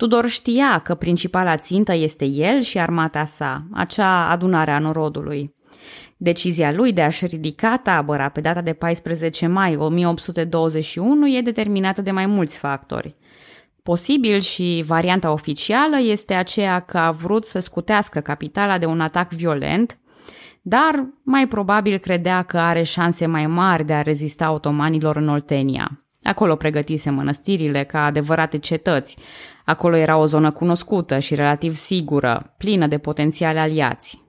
Tudor 0.00 0.28
știa 0.28 0.78
că 0.78 0.94
principala 0.94 1.56
țintă 1.56 1.94
este 1.94 2.24
el 2.24 2.60
și 2.60 2.78
armata 2.78 3.24
sa, 3.24 3.64
acea 3.72 4.28
adunare 4.28 4.70
a 4.70 4.78
norodului. 4.78 5.54
Decizia 6.16 6.72
lui 6.72 6.92
de 6.92 7.02
a-și 7.02 7.26
ridica 7.26 7.76
tabăra 7.76 8.28
pe 8.28 8.40
data 8.40 8.60
de 8.60 8.72
14 8.72 9.46
mai 9.46 9.76
1821 9.76 11.28
e 11.28 11.40
determinată 11.40 12.02
de 12.02 12.10
mai 12.10 12.26
mulți 12.26 12.58
factori. 12.58 13.16
Posibil 13.82 14.40
și 14.40 14.84
varianta 14.86 15.32
oficială 15.32 15.98
este 15.98 16.34
aceea 16.34 16.80
că 16.80 16.98
a 16.98 17.10
vrut 17.10 17.44
să 17.44 17.58
scutească 17.58 18.20
capitala 18.20 18.78
de 18.78 18.86
un 18.86 19.00
atac 19.00 19.32
violent, 19.32 19.98
dar 20.62 21.06
mai 21.22 21.48
probabil 21.48 21.98
credea 21.98 22.42
că 22.42 22.58
are 22.58 22.82
șanse 22.82 23.26
mai 23.26 23.46
mari 23.46 23.84
de 23.84 23.92
a 23.92 24.02
rezista 24.02 24.52
otomanilor 24.52 25.16
în 25.16 25.28
Oltenia. 25.28 26.04
Acolo 26.22 26.56
pregătise 26.56 27.10
mănăstirile 27.10 27.84
ca 27.84 28.04
adevărate 28.04 28.58
cetăți. 28.58 29.16
Acolo 29.64 29.96
era 29.96 30.16
o 30.16 30.26
zonă 30.26 30.50
cunoscută 30.50 31.18
și 31.18 31.34
relativ 31.34 31.74
sigură, 31.74 32.54
plină 32.58 32.86
de 32.86 32.98
potențiale 32.98 33.58
aliați. 33.58 34.22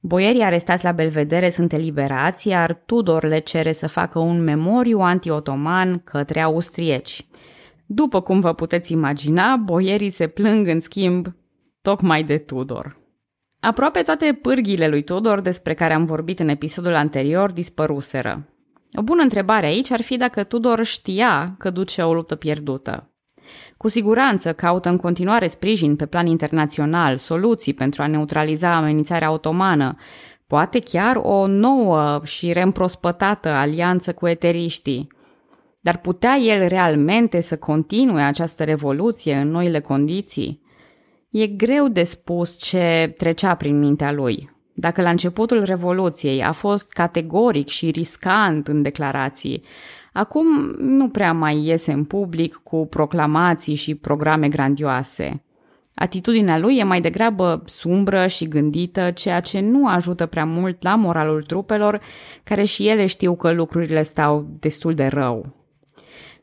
Boierii 0.00 0.42
arestați 0.42 0.84
la 0.84 0.92
Belvedere 0.92 1.50
sunt 1.50 1.72
eliberați, 1.72 2.48
iar 2.48 2.82
Tudor 2.86 3.24
le 3.24 3.38
cere 3.38 3.72
să 3.72 3.88
facă 3.88 4.18
un 4.18 4.42
memoriu 4.42 4.98
anti-otoman 5.00 5.98
către 5.98 6.40
austrieci. 6.40 7.26
După 7.86 8.20
cum 8.20 8.40
vă 8.40 8.52
puteți 8.52 8.92
imagina, 8.92 9.56
boierii 9.56 10.10
se 10.10 10.26
plâng 10.26 10.66
în 10.66 10.80
schimb 10.80 11.34
tocmai 11.82 12.22
de 12.22 12.38
Tudor. 12.38 13.00
Aproape 13.60 14.02
toate 14.02 14.38
pârghile 14.42 14.88
lui 14.88 15.02
Tudor 15.02 15.40
despre 15.40 15.74
care 15.74 15.92
am 15.92 16.04
vorbit 16.04 16.40
în 16.40 16.48
episodul 16.48 16.94
anterior 16.94 17.52
dispăruseră. 17.52 18.51
O 18.94 19.02
bună 19.02 19.22
întrebare 19.22 19.66
aici 19.66 19.90
ar 19.90 20.02
fi 20.02 20.16
dacă 20.16 20.44
Tudor 20.44 20.84
știa 20.84 21.54
că 21.58 21.70
duce 21.70 22.02
o 22.02 22.14
luptă 22.14 22.34
pierdută. 22.34 23.06
Cu 23.76 23.88
siguranță 23.88 24.52
caută 24.52 24.88
în 24.88 24.96
continuare 24.96 25.46
sprijin 25.46 25.96
pe 25.96 26.06
plan 26.06 26.26
internațional, 26.26 27.16
soluții 27.16 27.74
pentru 27.74 28.02
a 28.02 28.06
neutraliza 28.06 28.76
amenințarea 28.76 29.32
otomană, 29.32 29.96
poate 30.46 30.78
chiar 30.80 31.16
o 31.16 31.46
nouă 31.46 32.20
și 32.24 32.52
reîmprospătată 32.52 33.48
alianță 33.48 34.12
cu 34.12 34.26
eteriștii. 34.26 35.08
Dar 35.80 35.98
putea 35.98 36.36
el 36.36 36.68
realmente 36.68 37.40
să 37.40 37.56
continue 37.56 38.22
această 38.22 38.64
revoluție 38.64 39.34
în 39.34 39.50
noile 39.50 39.80
condiții? 39.80 40.62
E 41.30 41.46
greu 41.46 41.88
de 41.88 42.02
spus 42.02 42.58
ce 42.58 43.14
trecea 43.16 43.54
prin 43.54 43.78
mintea 43.78 44.12
lui. 44.12 44.51
Dacă 44.74 45.02
la 45.02 45.10
începutul 45.10 45.62
Revoluției 45.62 46.42
a 46.42 46.52
fost 46.52 46.90
categoric 46.90 47.68
și 47.68 47.90
riscant 47.90 48.68
în 48.68 48.82
declarații, 48.82 49.62
acum 50.12 50.46
nu 50.78 51.08
prea 51.08 51.32
mai 51.32 51.64
iese 51.64 51.92
în 51.92 52.04
public 52.04 52.60
cu 52.62 52.86
proclamații 52.86 53.74
și 53.74 53.94
programe 53.94 54.48
grandioase. 54.48 55.42
Atitudinea 55.94 56.58
lui 56.58 56.76
e 56.76 56.82
mai 56.82 57.00
degrabă 57.00 57.62
sumbră 57.66 58.26
și 58.26 58.48
gândită, 58.48 59.10
ceea 59.10 59.40
ce 59.40 59.60
nu 59.60 59.86
ajută 59.86 60.26
prea 60.26 60.44
mult 60.44 60.82
la 60.82 60.94
moralul 60.94 61.42
trupelor, 61.42 62.00
care 62.44 62.64
și 62.64 62.88
ele 62.88 63.06
știu 63.06 63.36
că 63.36 63.50
lucrurile 63.50 64.02
stau 64.02 64.46
destul 64.58 64.94
de 64.94 65.06
rău. 65.06 65.61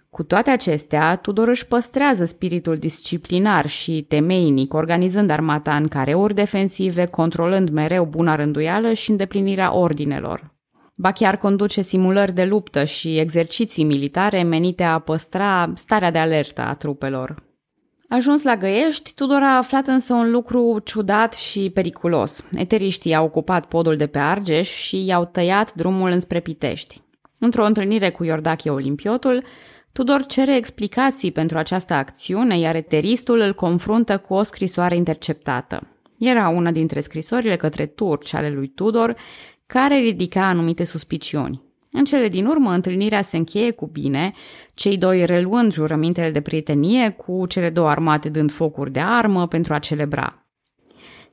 Cu 0.10 0.24
toate 0.24 0.50
acestea, 0.50 1.16
Tudor 1.16 1.48
își 1.48 1.68
păstrează 1.68 2.26
spiritul 2.26 2.78
disciplinar 2.78 3.68
și 3.68 4.06
temeinic, 4.08 4.74
organizând 4.74 5.30
armata 5.30 5.76
în 5.76 5.88
careuri 5.88 6.34
defensive, 6.34 7.06
controlând 7.06 7.70
mereu 7.70 8.06
buna 8.06 8.36
rânduială 8.36 8.94
și 8.94 9.10
îndeplinirea 9.10 9.76
ordinelor. 9.76 10.58
Ba 10.96 11.12
chiar 11.12 11.38
conduce 11.38 11.82
simulări 11.82 12.34
de 12.34 12.44
luptă 12.44 12.84
și 12.84 13.18
exerciții 13.18 13.84
militare 13.84 14.44
menite 14.44 14.84
a 14.84 15.00
păstra 15.00 15.72
starea 15.76 16.12
de 16.12 16.18
alertă 16.18 16.62
a 16.62 16.74
trupelor. 16.74 17.44
Ajuns 18.08 18.44
la 18.44 18.56
Găiești, 18.56 19.14
Tudor 19.16 19.42
a 19.42 19.58
aflat 19.58 19.88
însă 19.88 20.14
un 20.14 20.32
lucru 20.32 20.80
ciudat 20.84 21.34
și 21.34 21.70
periculos. 21.70 22.46
Eteriștii 22.54 23.16
au 23.16 23.26
ocupat 23.26 23.66
podul 23.66 23.96
de 23.96 24.08
pe 24.08 24.20
Argeș 24.20 24.70
și 24.70 25.06
i-au 25.06 25.26
tăiat 25.26 25.74
drumul 25.74 26.12
înspre 26.12 26.40
Pitești. 26.40 27.02
Într-o 27.40 27.66
întâlnire 27.66 28.12
cu 28.12 28.24
Iordache 28.24 28.70
Olimpiotul, 28.70 29.44
Tudor 29.92 30.26
cere 30.26 30.56
explicații 30.56 31.32
pentru 31.32 31.58
această 31.58 31.94
acțiune, 31.94 32.60
iar 32.60 32.76
eteristul 32.76 33.40
îl 33.40 33.54
confruntă 33.54 34.18
cu 34.18 34.34
o 34.34 34.44
scrisoare 34.44 34.96
interceptată. 34.96 35.88
Era 36.20 36.50
una 36.50 36.72
dintre 36.72 37.00
scrisorile 37.00 37.56
către 37.56 37.86
turci 37.86 38.34
ale 38.34 38.50
lui 38.50 38.68
Tudor, 38.68 39.16
care 39.66 39.98
ridica 39.98 40.46
anumite 40.46 40.84
suspiciuni. 40.84 41.62
În 41.92 42.04
cele 42.04 42.28
din 42.28 42.46
urmă, 42.46 42.72
întâlnirea 42.72 43.22
se 43.22 43.38
încheie 43.38 43.72
cu 43.72 43.86
bine, 43.86 44.32
cei 44.74 44.98
doi 44.98 45.26
reluând 45.26 45.74
jurămintele 45.74 46.32
de 46.32 46.42
prietenie 46.42 47.10
cu 47.10 47.46
cele 47.46 47.70
două 47.70 47.90
armate 47.90 48.30
dând 48.30 48.52
focuri 48.52 48.92
de 48.92 49.00
armă 49.00 49.48
pentru 49.48 49.74
a 49.74 49.80
celebra. 49.80 50.44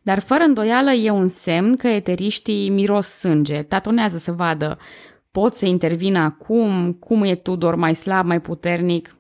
Dar 0.03 0.19
fără 0.19 0.43
îndoială 0.43 0.93
e 0.93 1.11
un 1.11 1.29
semn 1.29 1.77
că 1.77 1.89
eteriștii 1.89 2.69
miros 2.69 3.07
sânge, 3.07 3.63
tatonează 3.63 4.19
să 4.19 4.33
vadă 4.33 4.79
pot 5.41 5.55
să 5.55 5.67
intervină 5.67 6.19
acum, 6.19 6.93
cum 6.93 7.23
e 7.23 7.35
Tudor 7.35 7.75
mai 7.75 7.95
slab, 7.95 8.27
mai 8.27 8.41
puternic. 8.41 9.17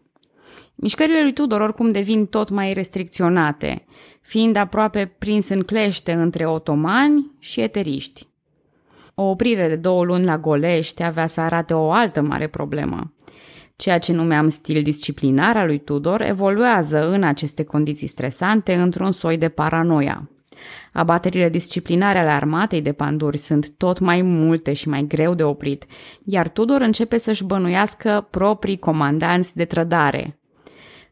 Mișcările 0.74 1.22
lui 1.22 1.32
Tudor 1.32 1.60
oricum 1.60 1.92
devin 1.92 2.26
tot 2.26 2.48
mai 2.48 2.72
restricționate, 2.72 3.84
fiind 4.20 4.56
aproape 4.56 5.14
prins 5.18 5.48
în 5.48 5.62
clește 5.62 6.12
între 6.12 6.46
otomani 6.46 7.30
și 7.38 7.60
eteriști. 7.60 8.28
O 9.14 9.22
oprire 9.22 9.68
de 9.68 9.76
două 9.76 10.04
luni 10.04 10.24
la 10.24 10.38
Golești 10.38 11.02
avea 11.02 11.26
să 11.26 11.40
arate 11.40 11.74
o 11.74 11.90
altă 11.90 12.20
mare 12.20 12.46
problemă. 12.48 13.14
Ceea 13.76 13.98
ce 13.98 14.12
numeam 14.12 14.48
stil 14.48 14.82
disciplinar 14.82 15.56
al 15.56 15.66
lui 15.66 15.78
Tudor 15.78 16.20
evoluează 16.20 17.08
în 17.08 17.22
aceste 17.22 17.64
condiții 17.64 18.06
stresante 18.06 18.74
într-un 18.74 19.12
soi 19.12 19.38
de 19.38 19.48
paranoia. 19.48 20.30
Abaterile 20.92 21.48
disciplinare 21.48 22.18
ale 22.18 22.30
armatei 22.30 22.82
de 22.82 22.92
panduri 22.92 23.36
sunt 23.36 23.68
tot 23.76 23.98
mai 23.98 24.22
multe 24.22 24.72
și 24.72 24.88
mai 24.88 25.04
greu 25.06 25.34
de 25.34 25.42
oprit, 25.42 25.84
iar 26.24 26.48
Tudor 26.48 26.80
începe 26.80 27.18
să-și 27.18 27.44
bănuiască 27.44 28.28
proprii 28.30 28.78
comandanți 28.78 29.56
de 29.56 29.64
trădare. 29.64 30.40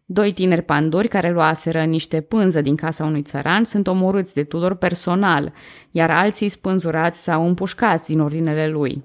Doi 0.07 0.33
tineri 0.33 0.63
panduri 0.63 1.09
care 1.09 1.31
luaseră 1.31 1.83
niște 1.85 2.21
pânză 2.21 2.61
din 2.61 2.77
casa 2.77 3.05
unui 3.05 3.23
țăran 3.23 3.65
sunt 3.65 3.87
omorâți 3.87 4.35
de 4.35 4.45
Tudor 4.45 4.75
personal, 4.75 5.53
iar 5.91 6.11
alții 6.11 6.49
spânzurați 6.49 7.23
sau 7.23 7.47
împușcați 7.47 8.07
din 8.07 8.21
orinele 8.21 8.69
lui. 8.69 9.05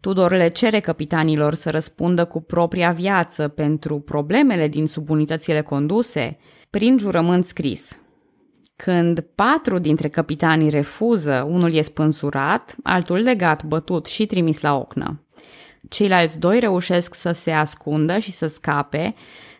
Tudor 0.00 0.32
le 0.32 0.48
cere 0.48 0.80
capitanilor 0.80 1.54
să 1.54 1.70
răspundă 1.70 2.24
cu 2.24 2.40
propria 2.40 2.90
viață 2.90 3.48
pentru 3.48 4.00
problemele 4.00 4.68
din 4.68 4.86
subunitățile 4.86 5.62
conduse 5.62 6.38
prin 6.70 6.98
jurământ 6.98 7.44
scris. 7.44 8.01
Când 8.76 9.20
patru 9.20 9.78
dintre 9.78 10.08
capitanii 10.08 10.70
refuză, 10.70 11.46
unul 11.48 11.72
e 11.72 11.82
spânsurat, 11.82 12.76
altul 12.82 13.18
legat, 13.18 13.64
bătut 13.64 14.06
și 14.06 14.26
trimis 14.26 14.60
la 14.60 14.76
ocnă. 14.76 15.26
Ceilalți 15.88 16.38
doi 16.38 16.60
reușesc 16.60 17.14
să 17.14 17.32
se 17.32 17.50
ascundă 17.50 18.18
și 18.18 18.30
să 18.30 18.46
scape, 18.46 19.14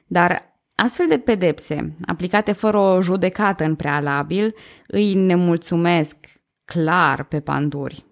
dar 0.06 0.52
Astfel 0.74 1.06
de 1.08 1.18
pedepse, 1.18 1.94
aplicate 2.06 2.52
fără 2.52 2.78
o 2.78 3.00
judecată 3.00 3.64
în 3.64 3.74
prealabil, 3.74 4.54
îi 4.86 5.14
nemulțumesc 5.14 6.16
clar 6.64 7.24
pe 7.24 7.40
panduri. 7.40 8.04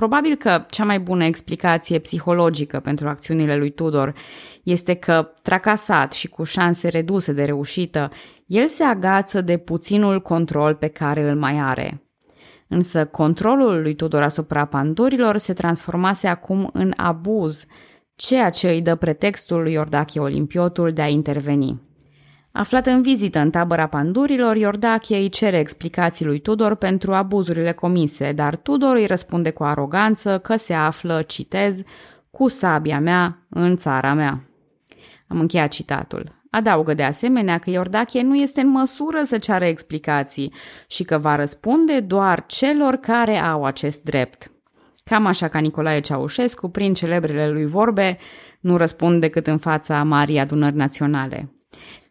Probabil 0.00 0.36
că 0.36 0.64
cea 0.70 0.84
mai 0.84 1.00
bună 1.00 1.24
explicație 1.24 1.98
psihologică 1.98 2.80
pentru 2.80 3.08
acțiunile 3.08 3.56
lui 3.56 3.70
Tudor 3.70 4.14
este 4.62 4.94
că, 4.94 5.32
tracasat 5.42 6.12
și 6.12 6.28
cu 6.28 6.42
șanse 6.42 6.88
reduse 6.88 7.32
de 7.32 7.44
reușită, 7.44 8.10
el 8.46 8.66
se 8.66 8.82
agață 8.82 9.40
de 9.40 9.56
puținul 9.56 10.20
control 10.20 10.74
pe 10.74 10.86
care 10.86 11.22
îl 11.22 11.36
mai 11.36 11.58
are. 11.58 12.02
Însă 12.68 13.06
controlul 13.06 13.82
lui 13.82 13.94
Tudor 13.94 14.22
asupra 14.22 14.64
pandurilor 14.64 15.36
se 15.36 15.52
transformase 15.52 16.28
acum 16.28 16.70
în 16.72 16.92
abuz, 16.96 17.66
ceea 18.14 18.50
ce 18.50 18.68
îi 18.68 18.82
dă 18.82 18.94
pretextul 18.94 19.62
lui 19.62 19.72
Iordache 19.72 20.20
Olimpiotul 20.20 20.90
de 20.90 21.02
a 21.02 21.08
interveni. 21.08 21.89
Aflat 22.52 22.86
în 22.86 23.02
vizită 23.02 23.38
în 23.38 23.50
tabăra 23.50 23.86
pandurilor, 23.86 24.56
Iordache 24.56 25.16
îi 25.16 25.28
cere 25.28 25.58
explicații 25.58 26.24
lui 26.24 26.40
Tudor 26.40 26.74
pentru 26.74 27.12
abuzurile 27.12 27.72
comise, 27.72 28.32
dar 28.32 28.56
Tudor 28.56 28.96
îi 28.96 29.06
răspunde 29.06 29.50
cu 29.50 29.62
aroganță 29.62 30.38
că 30.38 30.56
se 30.56 30.72
află, 30.74 31.22
citez, 31.22 31.82
cu 32.30 32.48
sabia 32.48 33.00
mea 33.00 33.46
în 33.48 33.76
țara 33.76 34.14
mea. 34.14 34.44
Am 35.28 35.40
încheiat 35.40 35.70
citatul. 35.70 36.38
Adaugă 36.50 36.94
de 36.94 37.02
asemenea 37.02 37.58
că 37.58 37.70
Iordache 37.70 38.22
nu 38.22 38.36
este 38.36 38.60
în 38.60 38.68
măsură 38.68 39.22
să 39.24 39.38
ceară 39.38 39.64
explicații 39.64 40.52
și 40.86 41.04
că 41.04 41.18
va 41.18 41.36
răspunde 41.36 42.00
doar 42.00 42.46
celor 42.46 42.96
care 42.96 43.36
au 43.36 43.64
acest 43.64 44.02
drept. 44.02 44.52
Cam 45.04 45.26
așa 45.26 45.48
ca 45.48 45.58
Nicolae 45.58 46.00
Ceaușescu, 46.00 46.68
prin 46.68 46.94
celebrele 46.94 47.50
lui 47.50 47.66
vorbe, 47.66 48.18
nu 48.60 48.76
răspund 48.76 49.20
decât 49.20 49.46
în 49.46 49.58
fața 49.58 50.02
marii 50.02 50.38
adunări 50.38 50.76
naționale. 50.76 51.54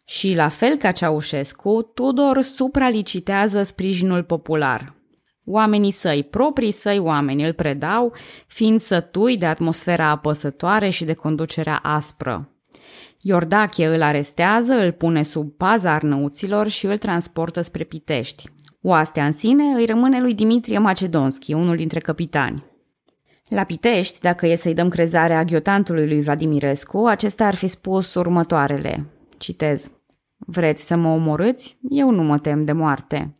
Și 0.10 0.36
la 0.36 0.48
fel 0.48 0.75
ca 0.75 0.92
Ceaușescu, 0.92 1.82
Tudor 1.94 2.42
supralicitează 2.42 3.63
sprijinul 3.63 4.24
popular. 4.24 4.94
Oamenii 5.46 5.92
săi, 5.92 6.24
proprii 6.24 6.72
săi 6.72 7.00
oameni, 7.00 7.46
îl 7.46 7.54
predau, 7.54 8.13
fiind 8.48 8.80
sătui 8.80 9.38
de 9.38 9.46
atmosfera 9.46 10.10
apăsătoare 10.10 10.89
și 10.89 11.04
de 11.04 11.13
conducerea 11.13 11.80
aspră. 11.84 12.50
Iordache 13.22 13.86
îl 13.86 14.01
arestează, 14.01 14.74
îl 14.74 14.92
pune 14.92 15.24
sub 15.24 15.51
paza 15.58 15.94
arnăuților 15.94 16.68
și 16.68 16.86
îl 16.86 16.98
transportă 16.98 17.62
spre 17.62 17.84
Pitești. 17.84 18.44
Oastea 18.82 19.25
în 19.25 19.32
sine 19.32 19.63
îi 19.63 19.86
rămâne 19.86 20.22
lui 20.22 20.34
Dimitrie 20.34 20.78
Macedonski, 20.78 21.54
unul 21.54 21.75
dintre 21.75 22.00
capitani. 22.00 22.63
La 23.48 23.63
Pitești, 23.63 24.20
dacă 24.20 24.48
e 24.48 24.56
să-i 24.56 24.74
dăm 24.74 24.89
crezarea 24.89 25.39
aghiotantului 25.39 26.08
lui 26.08 26.22
Vladimirescu, 26.22 27.06
acesta 27.06 27.46
ar 27.46 27.56
fi 27.56 27.68
spus 27.68 28.13
următoarele. 28.13 29.06
Citez. 29.38 29.92
Vreți 30.51 30.86
să 30.86 30.96
mă 30.96 31.10
omorâți? 31.10 31.77
Eu 31.89 32.10
nu 32.12 32.24
mă 32.24 32.38
tem 32.38 32.65
de 32.65 32.72
moarte. 32.72 33.36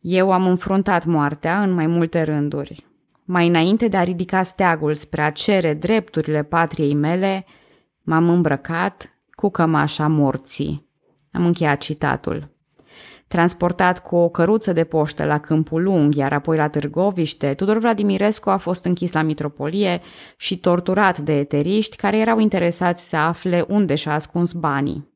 Eu 0.00 0.32
am 0.32 0.46
înfruntat 0.46 1.04
moartea 1.04 1.62
în 1.62 1.72
mai 1.72 1.86
multe 1.86 2.22
rânduri. 2.22 2.86
Mai 3.24 3.46
înainte 3.46 3.88
de 3.88 3.96
a 3.96 4.02
ridica 4.02 4.42
steagul 4.42 4.94
spre 4.94 5.22
a 5.22 5.30
cere 5.30 5.74
drepturile 5.74 6.42
patriei 6.42 6.94
mele, 6.94 7.44
m-am 8.02 8.28
îmbrăcat 8.28 9.18
cu 9.30 9.48
cămașa 9.48 10.06
morții. 10.06 10.88
Am 11.32 11.46
încheiat 11.46 11.78
citatul. 11.80 12.50
Transportat 13.26 14.02
cu 14.02 14.16
o 14.16 14.28
căruță 14.28 14.72
de 14.72 14.84
poștă 14.84 15.24
la 15.24 15.38
Câmpul 15.38 15.82
Lung, 15.82 16.14
iar 16.14 16.32
apoi 16.32 16.56
la 16.56 16.68
Târgoviște, 16.68 17.54
Tudor 17.54 17.78
Vladimirescu 17.78 18.50
a 18.50 18.56
fost 18.56 18.84
închis 18.84 19.12
la 19.12 19.22
mitropolie 19.22 20.00
și 20.36 20.58
torturat 20.58 21.18
de 21.18 21.38
eteriști 21.38 21.96
care 21.96 22.18
erau 22.18 22.38
interesați 22.38 23.08
să 23.08 23.16
afle 23.16 23.64
unde 23.68 23.94
și-a 23.94 24.12
ascuns 24.12 24.52
banii. 24.52 25.07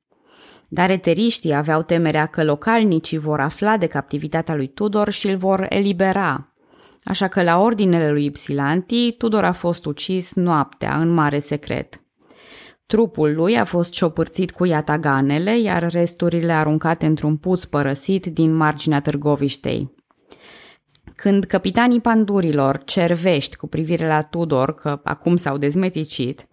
Dar 0.75 0.91
eteriștii 0.91 1.55
aveau 1.55 1.83
temerea 1.83 2.27
că 2.27 2.45
localnicii 2.45 3.19
vor 3.19 3.41
afla 3.41 3.77
de 3.77 3.87
captivitatea 3.87 4.55
lui 4.55 4.67
Tudor 4.67 5.11
și 5.11 5.29
îl 5.29 5.37
vor 5.37 5.67
elibera. 5.69 6.53
Așa 7.05 7.29
că 7.29 7.43
la 7.43 7.61
ordinele 7.61 8.11
lui 8.11 8.25
Ipsilanti, 8.25 9.13
Tudor 9.13 9.45
a 9.45 9.53
fost 9.53 9.85
ucis 9.85 10.35
noaptea, 10.35 10.97
în 10.97 11.09
mare 11.09 11.39
secret. 11.39 12.03
Trupul 12.87 13.35
lui 13.35 13.59
a 13.59 13.65
fost 13.65 13.91
ciopărțit 13.91 14.51
cu 14.51 14.65
iataganele, 14.65 15.59
iar 15.59 15.91
resturile 15.91 16.53
aruncate 16.53 17.07
într-un 17.07 17.37
puț 17.37 17.65
părăsit 17.65 18.27
din 18.27 18.55
marginea 18.55 19.01
Târgoviștei. 19.01 19.95
Când 21.17 21.45
capitanii 21.45 22.01
pandurilor 22.01 22.85
cer 22.85 23.13
vești 23.13 23.57
cu 23.57 23.67
privire 23.67 24.07
la 24.07 24.23
Tudor, 24.23 24.75
că 24.75 25.01
acum 25.05 25.37
s-au 25.37 25.57
dezmeticit, 25.57 26.47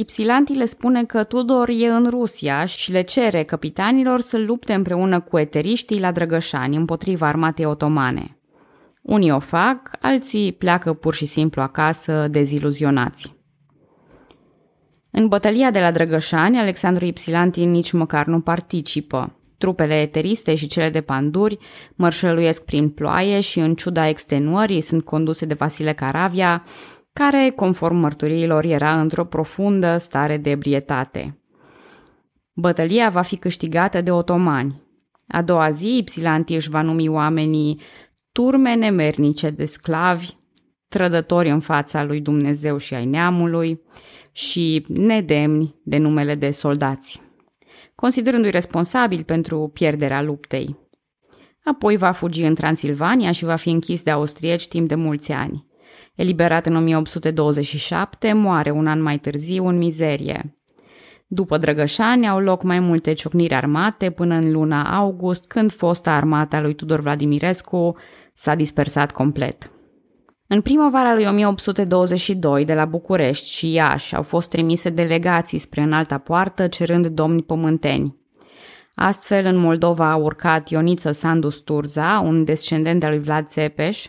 Ipsilanti 0.00 0.52
le 0.52 0.64
spune 0.64 1.04
că 1.04 1.24
Tudor 1.24 1.68
e 1.68 1.86
în 1.88 2.06
Rusia 2.10 2.64
și 2.64 2.92
le 2.92 3.02
cere 3.02 3.42
capitanilor 3.42 4.20
să 4.20 4.38
lupte 4.38 4.74
împreună 4.74 5.20
cu 5.20 5.38
eteriștii 5.38 6.00
la 6.00 6.12
Drăgășani 6.12 6.76
împotriva 6.76 7.26
armatei 7.26 7.64
otomane. 7.64 8.38
Unii 9.02 9.30
o 9.30 9.38
fac, 9.38 9.90
alții 10.00 10.52
pleacă 10.52 10.92
pur 10.92 11.14
și 11.14 11.26
simplu 11.26 11.62
acasă 11.62 12.28
deziluzionați. 12.30 13.34
În 15.10 15.28
bătălia 15.28 15.70
de 15.70 15.80
la 15.80 15.90
Drăgășani, 15.90 16.58
Alexandru 16.58 17.04
Ipsilanti 17.04 17.64
nici 17.64 17.92
măcar 17.92 18.26
nu 18.26 18.40
participă. 18.40 19.32
Trupele 19.56 20.00
eteriste 20.00 20.54
și 20.54 20.66
cele 20.66 20.90
de 20.90 21.00
panduri 21.00 21.58
mărșăluiesc 21.94 22.64
prin 22.64 22.88
ploaie 22.90 23.40
și 23.40 23.58
în 23.58 23.74
ciuda 23.74 24.08
extenuării 24.08 24.80
sunt 24.80 25.04
conduse 25.04 25.46
de 25.46 25.54
Vasile 25.54 25.92
Caravia, 25.92 26.64
care, 27.18 27.50
conform 27.50 27.96
mărturiilor, 27.96 28.64
era 28.64 29.00
într-o 29.00 29.24
profundă 29.24 29.96
stare 29.96 30.36
de 30.36 30.50
ebrietate. 30.50 31.38
Bătălia 32.52 33.08
va 33.08 33.22
fi 33.22 33.36
câștigată 33.36 34.00
de 34.00 34.10
otomani. 34.10 34.82
A 35.28 35.42
doua 35.42 35.70
zi, 35.70 35.96
Ipsilanti 35.96 36.54
își 36.54 36.70
va 36.70 36.82
numi 36.82 37.08
oamenii 37.08 37.80
turme 38.32 38.74
nemernice 38.74 39.50
de 39.50 39.64
sclavi, 39.64 40.36
trădători 40.88 41.50
în 41.50 41.60
fața 41.60 42.04
lui 42.04 42.20
Dumnezeu 42.20 42.76
și 42.76 42.94
ai 42.94 43.06
neamului 43.06 43.80
și 44.32 44.84
nedemni 44.88 45.74
de 45.84 45.96
numele 45.96 46.34
de 46.34 46.50
soldați, 46.50 47.22
considerându-i 47.94 48.50
responsabil 48.50 49.22
pentru 49.22 49.70
pierderea 49.74 50.22
luptei. 50.22 50.76
Apoi 51.64 51.96
va 51.96 52.10
fugi 52.10 52.42
în 52.42 52.54
Transilvania 52.54 53.32
și 53.32 53.44
va 53.44 53.56
fi 53.56 53.70
închis 53.70 54.02
de 54.02 54.10
austrieci 54.10 54.68
timp 54.68 54.88
de 54.88 54.94
mulți 54.94 55.32
ani. 55.32 55.67
Eliberat 56.18 56.66
în 56.66 56.76
1827, 56.76 58.32
moare 58.32 58.70
un 58.70 58.86
an 58.86 59.02
mai 59.02 59.18
târziu 59.18 59.66
în 59.66 59.76
mizerie. 59.76 60.58
După 61.26 61.58
Drăgășani 61.58 62.28
au 62.28 62.40
loc 62.40 62.62
mai 62.62 62.80
multe 62.80 63.12
ciocniri 63.12 63.54
armate 63.54 64.10
până 64.10 64.34
în 64.34 64.52
luna 64.52 64.96
august, 64.96 65.46
când 65.46 65.72
fosta 65.72 66.12
armata 66.12 66.60
lui 66.60 66.74
Tudor 66.74 67.00
Vladimirescu 67.00 67.96
s-a 68.34 68.54
dispersat 68.54 69.12
complet. 69.12 69.70
În 70.46 70.60
primăvara 70.60 71.14
lui 71.14 71.26
1822, 71.26 72.64
de 72.64 72.74
la 72.74 72.84
București 72.84 73.50
și 73.50 73.72
Iași, 73.72 74.14
au 74.14 74.22
fost 74.22 74.50
trimise 74.50 74.90
delegații 74.90 75.58
spre 75.58 75.80
înalta 75.80 76.18
poartă 76.18 76.66
cerând 76.66 77.06
domni 77.06 77.42
pământeni. 77.42 78.16
Astfel, 78.94 79.46
în 79.46 79.56
Moldova 79.56 80.10
a 80.10 80.16
urcat 80.16 80.68
Ioniță 80.68 81.12
Sandu 81.12 81.48
Sturza, 81.48 82.22
un 82.24 82.44
descendent 82.44 83.04
al 83.04 83.10
lui 83.10 83.20
Vlad 83.20 83.46
Țepeș. 83.46 84.06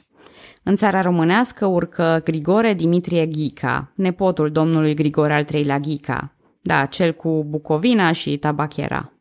În 0.70 0.76
țara 0.76 1.02
românească 1.02 1.66
urcă 1.66 2.22
Grigore 2.24 2.74
Dimitrie 2.74 3.26
Ghica, 3.26 3.92
nepotul 3.96 4.52
domnului 4.52 4.94
Grigore 4.94 5.34
al 5.34 5.46
III-lea 5.54 5.80
Ghica. 5.80 6.36
Da, 6.62 6.86
cel 6.86 7.14
cu 7.14 7.46
Bucovina 7.48 8.12
și 8.12 8.38
Tabachera. 8.38 9.12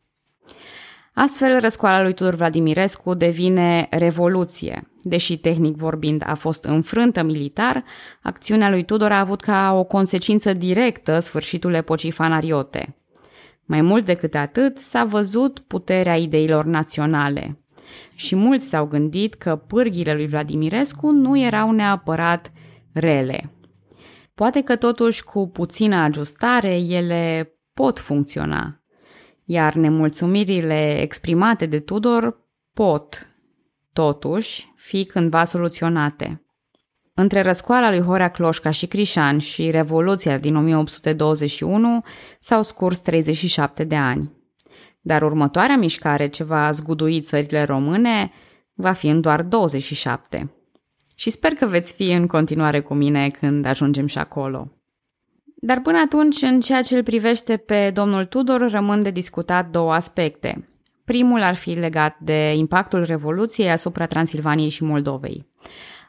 Astfel, 1.13 1.59
răscoala 1.59 2.01
lui 2.01 2.13
Tudor 2.13 2.33
Vladimirescu 2.35 3.13
devine 3.13 3.87
revoluție. 3.89 4.91
Deși 5.01 5.37
tehnic 5.37 5.75
vorbind 5.75 6.23
a 6.25 6.35
fost 6.35 6.63
înfrântă 6.63 7.23
militar, 7.23 7.83
acțiunea 8.21 8.69
lui 8.69 8.83
Tudor 8.83 9.11
a 9.11 9.19
avut 9.19 9.41
ca 9.41 9.73
o 9.73 9.83
consecință 9.83 10.53
directă 10.53 11.19
sfârșitul 11.19 11.73
epocii 11.73 12.11
fanariote. 12.11 12.95
Mai 13.65 13.81
mult 13.81 14.05
decât 14.05 14.35
atât, 14.35 14.77
s-a 14.77 15.03
văzut 15.03 15.59
puterea 15.59 16.15
ideilor 16.17 16.65
naționale. 16.65 17.57
Și 18.15 18.35
mulți 18.35 18.65
s-au 18.65 18.85
gândit 18.85 19.33
că 19.33 19.55
pârghile 19.55 20.13
lui 20.13 20.27
Vladimirescu 20.27 21.11
nu 21.11 21.39
erau 21.39 21.71
neapărat 21.71 22.51
rele. 22.93 23.51
Poate 24.35 24.61
că 24.61 24.75
totuși 24.75 25.23
cu 25.23 25.47
puțină 25.47 25.95
ajustare 25.95 26.75
ele 26.75 27.53
pot 27.73 27.99
funcționa– 27.99 28.73
iar 29.51 29.73
nemulțumirile 29.73 31.01
exprimate 31.01 31.65
de 31.65 31.79
Tudor 31.79 32.47
pot, 32.73 33.27
totuși, 33.93 34.73
fi 34.75 35.05
cândva 35.05 35.43
soluționate. 35.43 36.43
Între 37.13 37.41
răscoala 37.41 37.89
lui 37.89 38.01
Horea 38.01 38.31
Cloșca 38.31 38.69
și 38.69 38.87
Crișan 38.87 39.37
și 39.37 39.69
Revoluția 39.69 40.37
din 40.37 40.55
1821 40.55 42.03
s-au 42.41 42.63
scurs 42.63 42.99
37 42.99 43.83
de 43.83 43.95
ani. 43.95 44.31
Dar 45.09 45.21
următoarea 45.21 45.77
mișcare 45.77 46.27
ce 46.27 46.43
va 46.43 46.71
zgudui 46.71 47.21
țările 47.21 47.63
române 47.63 48.31
va 48.73 48.91
fi 48.91 49.07
în 49.07 49.21
doar 49.21 49.41
27. 49.41 50.53
Și 51.15 51.29
sper 51.29 51.53
că 51.53 51.65
veți 51.65 51.93
fi 51.93 52.11
în 52.11 52.27
continuare 52.27 52.81
cu 52.81 52.93
mine 52.93 53.29
când 53.29 53.65
ajungem 53.65 54.05
și 54.05 54.17
acolo. 54.17 54.71
Dar 55.55 55.79
până 55.79 55.97
atunci, 55.97 56.41
în 56.41 56.59
ceea 56.59 56.81
ce 56.81 56.95
îl 56.95 57.03
privește 57.03 57.57
pe 57.57 57.91
domnul 57.93 58.25
Tudor, 58.25 58.71
rămân 58.71 59.03
de 59.03 59.09
discutat 59.09 59.69
două 59.69 59.93
aspecte. 59.93 60.69
Primul 61.05 61.41
ar 61.41 61.55
fi 61.55 61.69
legat 61.69 62.19
de 62.19 62.53
impactul 62.55 63.03
Revoluției 63.03 63.71
asupra 63.71 64.05
Transilvaniei 64.05 64.69
și 64.69 64.83
Moldovei. 64.83 65.47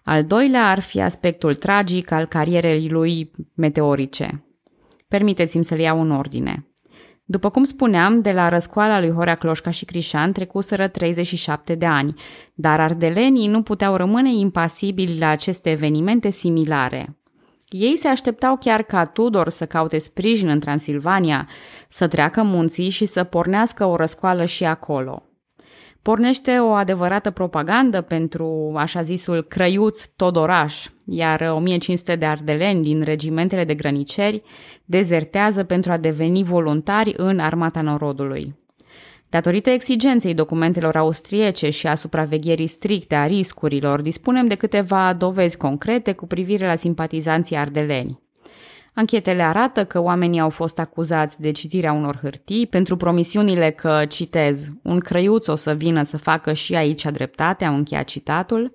Al 0.05 0.25
doilea 0.25 0.71
ar 0.71 0.81
fi 0.81 1.01
aspectul 1.01 1.55
tragic 1.55 2.11
al 2.11 2.27
carierei 2.27 2.89
lui 2.89 3.31
meteorice. 3.55 4.45
Permiteți-mi 5.09 5.65
să 5.65 5.75
le 5.75 5.83
iau 5.83 6.01
în 6.01 6.11
ordine. 6.11 6.65
După 7.31 7.51
cum 7.51 7.65
spuneam, 7.65 8.21
de 8.21 8.33
la 8.33 8.49
răscoala 8.49 9.01
lui 9.01 9.11
Horea 9.11 9.35
Cloșca 9.35 9.71
și 9.71 9.85
Crișan 9.85 10.33
trecuseră 10.33 10.89
37 10.89 11.75
de 11.75 11.87
ani, 11.87 12.15
dar 12.55 12.81
ardelenii 12.81 13.47
nu 13.47 13.63
puteau 13.63 13.97
rămâne 13.97 14.35
impasibili 14.35 15.19
la 15.19 15.29
aceste 15.29 15.71
evenimente 15.71 16.31
similare. 16.31 17.19
Ei 17.69 17.97
se 17.97 18.09
așteptau 18.09 18.57
chiar 18.57 18.83
ca 18.83 19.05
Tudor 19.05 19.49
să 19.49 19.67
caute 19.67 19.99
sprijin 19.99 20.49
în 20.49 20.61
Transilvania, 20.61 21.49
să 21.89 22.09
treacă 22.09 22.43
munții 22.43 22.89
și 22.89 23.07
să 23.07 23.25
pornească 23.25 23.85
o 23.85 23.97
răscoală 23.97 24.45
și 24.45 24.65
acolo. 24.65 25.30
Pornește 26.03 26.59
o 26.59 26.71
adevărată 26.71 27.31
propagandă 27.31 28.01
pentru 28.01 28.73
așa 28.77 29.03
zisul 29.03 29.43
Crăiuț 29.43 30.05
Todoraș, 30.17 30.87
iar 31.05 31.41
1500 31.41 32.17
de 32.17 32.27
ardeleni 32.27 32.83
din 32.83 33.03
regimentele 33.03 33.65
de 33.65 33.75
grăniceri 33.75 34.43
dezertează 34.85 35.65
pentru 35.65 35.93
a 35.93 35.97
deveni 35.97 36.45
voluntari 36.45 37.15
în 37.17 37.39
armata 37.39 37.81
norodului. 37.81 38.59
Datorită 39.29 39.71
exigenței 39.71 40.35
documentelor 40.35 40.97
austriece 40.97 41.71
și 41.71 41.87
a 41.87 41.95
supravegherii 41.95 42.67
stricte 42.67 43.15
a 43.15 43.27
riscurilor, 43.27 44.01
dispunem 44.01 44.47
de 44.47 44.55
câteva 44.55 45.13
dovezi 45.13 45.57
concrete 45.57 46.13
cu 46.13 46.27
privire 46.27 46.67
la 46.67 46.75
simpatizanții 46.75 47.57
ardeleni. 47.57 48.30
Anchetele 48.95 49.43
arată 49.43 49.85
că 49.85 50.01
oamenii 50.01 50.41
au 50.41 50.51
fost 50.51 50.79
acuzați 50.79 51.41
de 51.41 51.51
citirea 51.51 51.93
unor 51.93 52.19
hârtii 52.23 52.67
pentru 52.67 52.97
promisiunile 52.97 53.71
că, 53.71 54.05
citez, 54.09 54.69
un 54.83 54.99
crăiuț 54.99 55.47
o 55.47 55.55
să 55.55 55.73
vină 55.73 56.03
să 56.03 56.17
facă 56.19 56.53
și 56.53 56.75
aici 56.75 57.05
dreptate, 57.05 57.65
au 57.65 57.75
încheiat 57.75 58.05
citatul, 58.05 58.73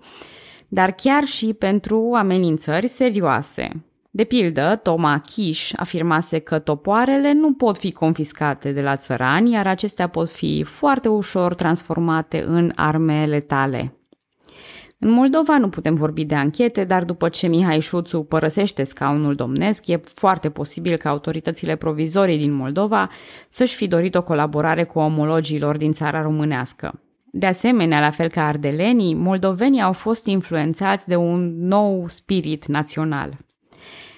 dar 0.68 0.92
chiar 0.92 1.24
și 1.24 1.54
pentru 1.54 2.12
amenințări 2.14 2.88
serioase, 2.88 3.86
de 4.16 4.24
pildă, 4.24 4.80
Toma 4.84 5.20
Kish 5.20 5.72
afirmase 5.76 6.40
că 6.40 6.60
topoarele 6.60 7.34
nu 7.34 7.54
pot 7.54 7.78
fi 7.78 7.92
confiscate 7.92 8.72
de 8.72 8.82
la 8.82 8.96
țărani, 8.96 9.52
iar 9.52 9.68
acestea 9.68 10.08
pot 10.08 10.30
fi 10.30 10.64
foarte 10.64 11.10
ușor 11.10 11.56
transformate 11.56 12.44
în 12.48 12.72
arme 12.76 13.26
letale. 13.26 13.94
În 15.00 15.10
Moldova 15.10 15.58
nu 15.58 15.70
putem 15.70 15.94
vorbi 15.94 16.26
de 16.26 16.36
anchete, 16.36 16.84
dar 16.84 17.04
după 17.04 17.30
ce 17.30 17.48
Mihai 17.48 17.80
Șuțu 17.80 18.24
părăsește 18.24 18.84
scaunul 18.84 19.36
domnesc, 19.36 19.88
e 19.88 20.02
foarte 20.14 20.50
posibil 20.50 20.98
ca 20.98 21.10
autoritățile 21.10 21.76
provizorii 21.76 22.38
din 22.38 22.54
Moldova 22.54 23.10
să-și 23.50 23.76
fi 23.76 23.88
dorit 23.88 24.16
o 24.16 24.24
colaborare 24.24 24.84
cu 24.84 25.00
omologilor 25.00 25.78
din 25.78 25.92
țara 25.92 26.22
românească. 26.22 27.00
De 27.32 27.46
asemenea, 27.46 28.00
la 28.00 28.10
fel 28.10 28.30
ca 28.30 28.48
ardelenii, 28.48 29.14
moldovenii 29.14 29.82
au 29.82 29.94
fost 29.94 30.26
influențați 30.26 31.08
de 31.08 31.16
un 31.16 31.68
nou 31.68 32.08
spirit 32.08 32.66
național. 32.66 33.38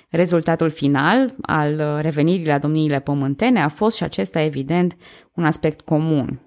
Rezultatul 0.09 0.69
final 0.69 1.35
al 1.41 1.99
revenirii 2.01 2.45
la 2.47 2.57
domniile 2.57 2.99
pământene 2.99 3.63
a 3.63 3.67
fost 3.67 3.95
și 3.95 4.03
acesta 4.03 4.41
evident 4.41 4.97
un 5.33 5.45
aspect 5.45 5.81
comun. 5.81 6.39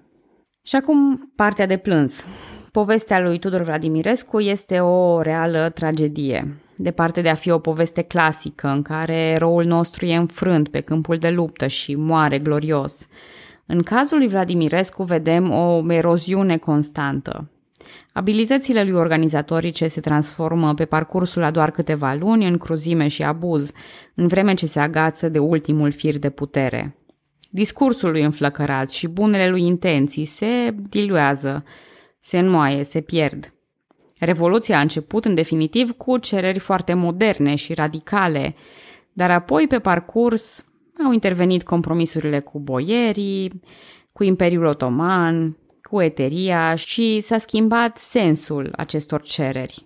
Și 0.63 0.75
acum 0.75 1.31
partea 1.35 1.65
de 1.65 1.77
plâns. 1.77 2.25
Povestea 2.71 3.19
lui 3.19 3.39
Tudor 3.39 3.61
Vladimirescu 3.61 4.39
este 4.39 4.79
o 4.79 5.21
reală 5.21 5.69
tragedie. 5.69 6.55
Departe 6.75 7.21
de 7.21 7.29
a 7.29 7.35
fi 7.35 7.49
o 7.49 7.59
poveste 7.59 8.01
clasică 8.01 8.67
în 8.67 8.81
care 8.81 9.13
eroul 9.13 9.65
nostru 9.65 10.05
e 10.05 10.15
înfrânt 10.15 10.69
pe 10.69 10.79
câmpul 10.79 11.17
de 11.17 11.29
luptă 11.29 11.67
și 11.67 11.95
moare 11.95 12.39
glorios. 12.39 13.07
În 13.65 13.83
cazul 13.83 14.17
lui 14.17 14.27
Vladimirescu 14.27 15.03
vedem 15.03 15.51
o 15.51 15.83
eroziune 15.87 16.57
constantă. 16.57 17.49
Abilitățile 18.13 18.83
lui 18.83 18.93
organizatorice 18.93 19.87
se 19.87 20.01
transformă 20.01 20.73
pe 20.73 20.85
parcursul 20.85 21.43
a 21.43 21.51
doar 21.51 21.71
câteva 21.71 22.13
luni 22.13 22.47
în 22.47 22.57
cruzime 22.57 23.07
și 23.07 23.23
abuz, 23.23 23.71
în 24.15 24.27
vreme 24.27 24.53
ce 24.53 24.65
se 24.65 24.79
agață 24.79 25.29
de 25.29 25.39
ultimul 25.39 25.91
fir 25.91 26.17
de 26.17 26.29
putere. 26.29 26.95
Discursul 27.49 28.11
lui 28.11 28.23
înflăcărat 28.23 28.89
și 28.89 29.07
bunele 29.07 29.49
lui 29.49 29.61
intenții 29.61 30.25
se 30.25 30.75
diluează, 30.89 31.63
se 32.21 32.37
înmoaie, 32.37 32.83
se 32.83 33.01
pierd. 33.01 33.53
Revoluția 34.19 34.77
a 34.77 34.81
început 34.81 35.25
în 35.25 35.33
definitiv 35.33 35.91
cu 35.91 36.17
cereri 36.17 36.59
foarte 36.59 36.93
moderne 36.93 37.55
și 37.55 37.73
radicale, 37.73 38.55
dar 39.13 39.31
apoi 39.31 39.67
pe 39.67 39.79
parcurs 39.79 40.65
au 41.05 41.11
intervenit 41.11 41.63
compromisurile 41.63 42.39
cu 42.39 42.59
boierii, 42.59 43.61
cu 44.11 44.23
Imperiul 44.23 44.65
Otoman, 44.65 45.57
cu 45.81 46.01
eteria 46.01 46.75
și 46.75 47.21
s-a 47.21 47.37
schimbat 47.37 47.97
sensul 47.97 48.73
acestor 48.75 49.21
cereri. 49.21 49.85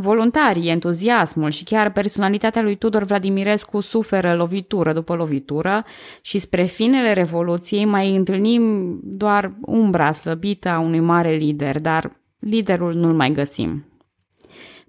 Voluntarii, 0.00 0.68
entuziasmul 0.68 1.50
și 1.50 1.64
chiar 1.64 1.92
personalitatea 1.92 2.62
lui 2.62 2.76
Tudor 2.76 3.04
Vladimirescu 3.04 3.80
suferă 3.80 4.34
lovitură 4.34 4.92
după 4.92 5.14
lovitură 5.14 5.84
și 6.20 6.38
spre 6.38 6.64
finele 6.64 7.12
Revoluției 7.12 7.84
mai 7.84 8.16
întâlnim 8.16 8.98
doar 9.02 9.54
umbra 9.60 10.12
slăbită 10.12 10.68
a 10.68 10.78
unui 10.78 11.00
mare 11.00 11.30
lider, 11.30 11.80
dar 11.80 12.20
liderul 12.38 12.94
nu-l 12.94 13.14
mai 13.14 13.30
găsim. 13.30 13.86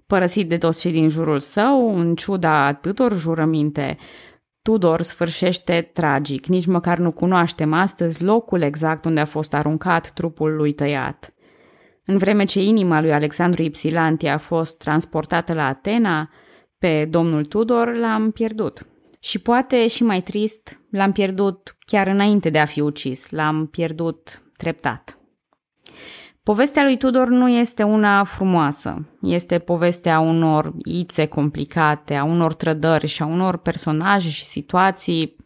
Părăsit 0.06 0.48
de 0.48 0.58
toți 0.58 0.80
cei 0.80 0.92
din 0.92 1.08
jurul 1.08 1.40
său, 1.40 1.98
în 1.98 2.14
ciuda 2.14 2.66
atâtor 2.66 3.18
jurăminte, 3.18 3.96
Tudor 4.62 5.02
sfârșește 5.02 5.90
tragic, 5.92 6.46
nici 6.46 6.66
măcar 6.66 6.98
nu 6.98 7.12
cunoaștem 7.12 7.72
astăzi 7.72 8.22
locul 8.22 8.62
exact 8.62 9.04
unde 9.04 9.20
a 9.20 9.24
fost 9.24 9.54
aruncat 9.54 10.10
trupul 10.10 10.56
lui 10.56 10.72
tăiat. 10.72 11.34
În 12.10 12.16
vreme 12.16 12.44
ce 12.44 12.62
inima 12.62 13.00
lui 13.00 13.12
Alexandru 13.12 13.62
Ipsilanti 13.62 14.26
a 14.26 14.38
fost 14.38 14.78
transportată 14.78 15.52
la 15.52 15.66
Atena, 15.66 16.30
pe 16.78 17.04
domnul 17.04 17.44
Tudor 17.44 17.94
l-am 17.94 18.30
pierdut. 18.30 18.86
Și 19.20 19.38
poate 19.38 19.88
și 19.88 20.02
mai 20.02 20.20
trist, 20.20 20.80
l-am 20.90 21.12
pierdut 21.12 21.76
chiar 21.78 22.06
înainte 22.06 22.50
de 22.50 22.58
a 22.58 22.64
fi 22.64 22.80
ucis, 22.80 23.30
l-am 23.30 23.66
pierdut 23.66 24.42
treptat. 24.56 25.18
Povestea 26.42 26.82
lui 26.82 26.96
Tudor 26.96 27.28
nu 27.28 27.48
este 27.48 27.82
una 27.82 28.24
frumoasă. 28.24 29.08
Este 29.22 29.58
povestea 29.58 30.20
unor 30.20 30.72
ițe 30.84 31.26
complicate, 31.26 32.14
a 32.14 32.24
unor 32.24 32.54
trădări 32.54 33.06
și 33.06 33.22
a 33.22 33.26
unor 33.26 33.56
personaje 33.56 34.28
și 34.28 34.44
situații 34.44 35.36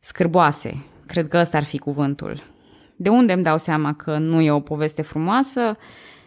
scârboase. 0.00 0.84
Cred 1.06 1.28
că 1.28 1.38
ăsta 1.38 1.56
ar 1.56 1.64
fi 1.64 1.78
cuvântul. 1.78 2.58
De 3.02 3.08
unde 3.08 3.32
îmi 3.32 3.42
dau 3.42 3.58
seama 3.58 3.94
că 3.94 4.18
nu 4.18 4.40
e 4.40 4.50
o 4.50 4.60
poveste 4.60 5.02
frumoasă? 5.02 5.76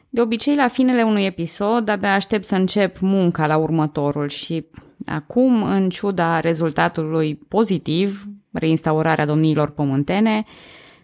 De 0.09 0.21
obicei, 0.21 0.55
la 0.55 0.67
finele 0.67 1.03
unui 1.03 1.25
episod, 1.25 1.89
abia 1.89 2.13
aștept 2.13 2.45
să 2.45 2.55
încep 2.55 2.99
munca 2.99 3.47
la 3.47 3.57
următorul 3.57 4.27
și 4.27 4.65
acum, 5.05 5.63
în 5.63 5.89
ciuda 5.89 6.39
rezultatului 6.39 7.35
pozitiv, 7.35 8.27
reinstaurarea 8.51 9.25
domniilor 9.25 9.69
pământene, 9.69 10.43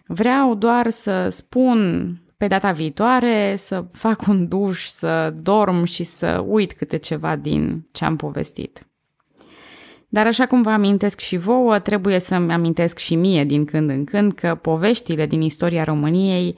vreau 0.06 0.54
doar 0.54 0.90
să 0.90 1.28
spun 1.28 2.12
pe 2.36 2.46
data 2.46 2.72
viitoare 2.72 3.56
să 3.56 3.84
fac 3.92 4.26
un 4.26 4.48
duș, 4.48 4.86
să 4.86 5.34
dorm 5.42 5.84
și 5.84 6.04
să 6.04 6.44
uit 6.46 6.72
câte 6.72 6.96
ceva 6.96 7.36
din 7.36 7.86
ce 7.92 8.04
am 8.04 8.16
povestit. 8.16 8.89
Dar 10.12 10.26
așa 10.26 10.46
cum 10.46 10.62
vă 10.62 10.70
amintesc 10.70 11.20
și 11.20 11.36
vouă, 11.36 11.78
trebuie 11.78 12.18
să-mi 12.18 12.52
amintesc 12.52 12.98
și 12.98 13.14
mie 13.14 13.44
din 13.44 13.64
când 13.64 13.90
în 13.90 14.04
când 14.04 14.32
că 14.32 14.54
poveștile 14.54 15.26
din 15.26 15.40
istoria 15.40 15.84
României 15.84 16.56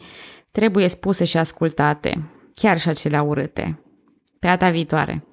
trebuie 0.50 0.88
spuse 0.88 1.24
și 1.24 1.36
ascultate, 1.36 2.22
chiar 2.54 2.78
și 2.78 2.88
acelea 2.88 3.22
urâte. 3.22 3.80
Pe 4.38 4.46
data 4.46 4.70
viitoare! 4.70 5.31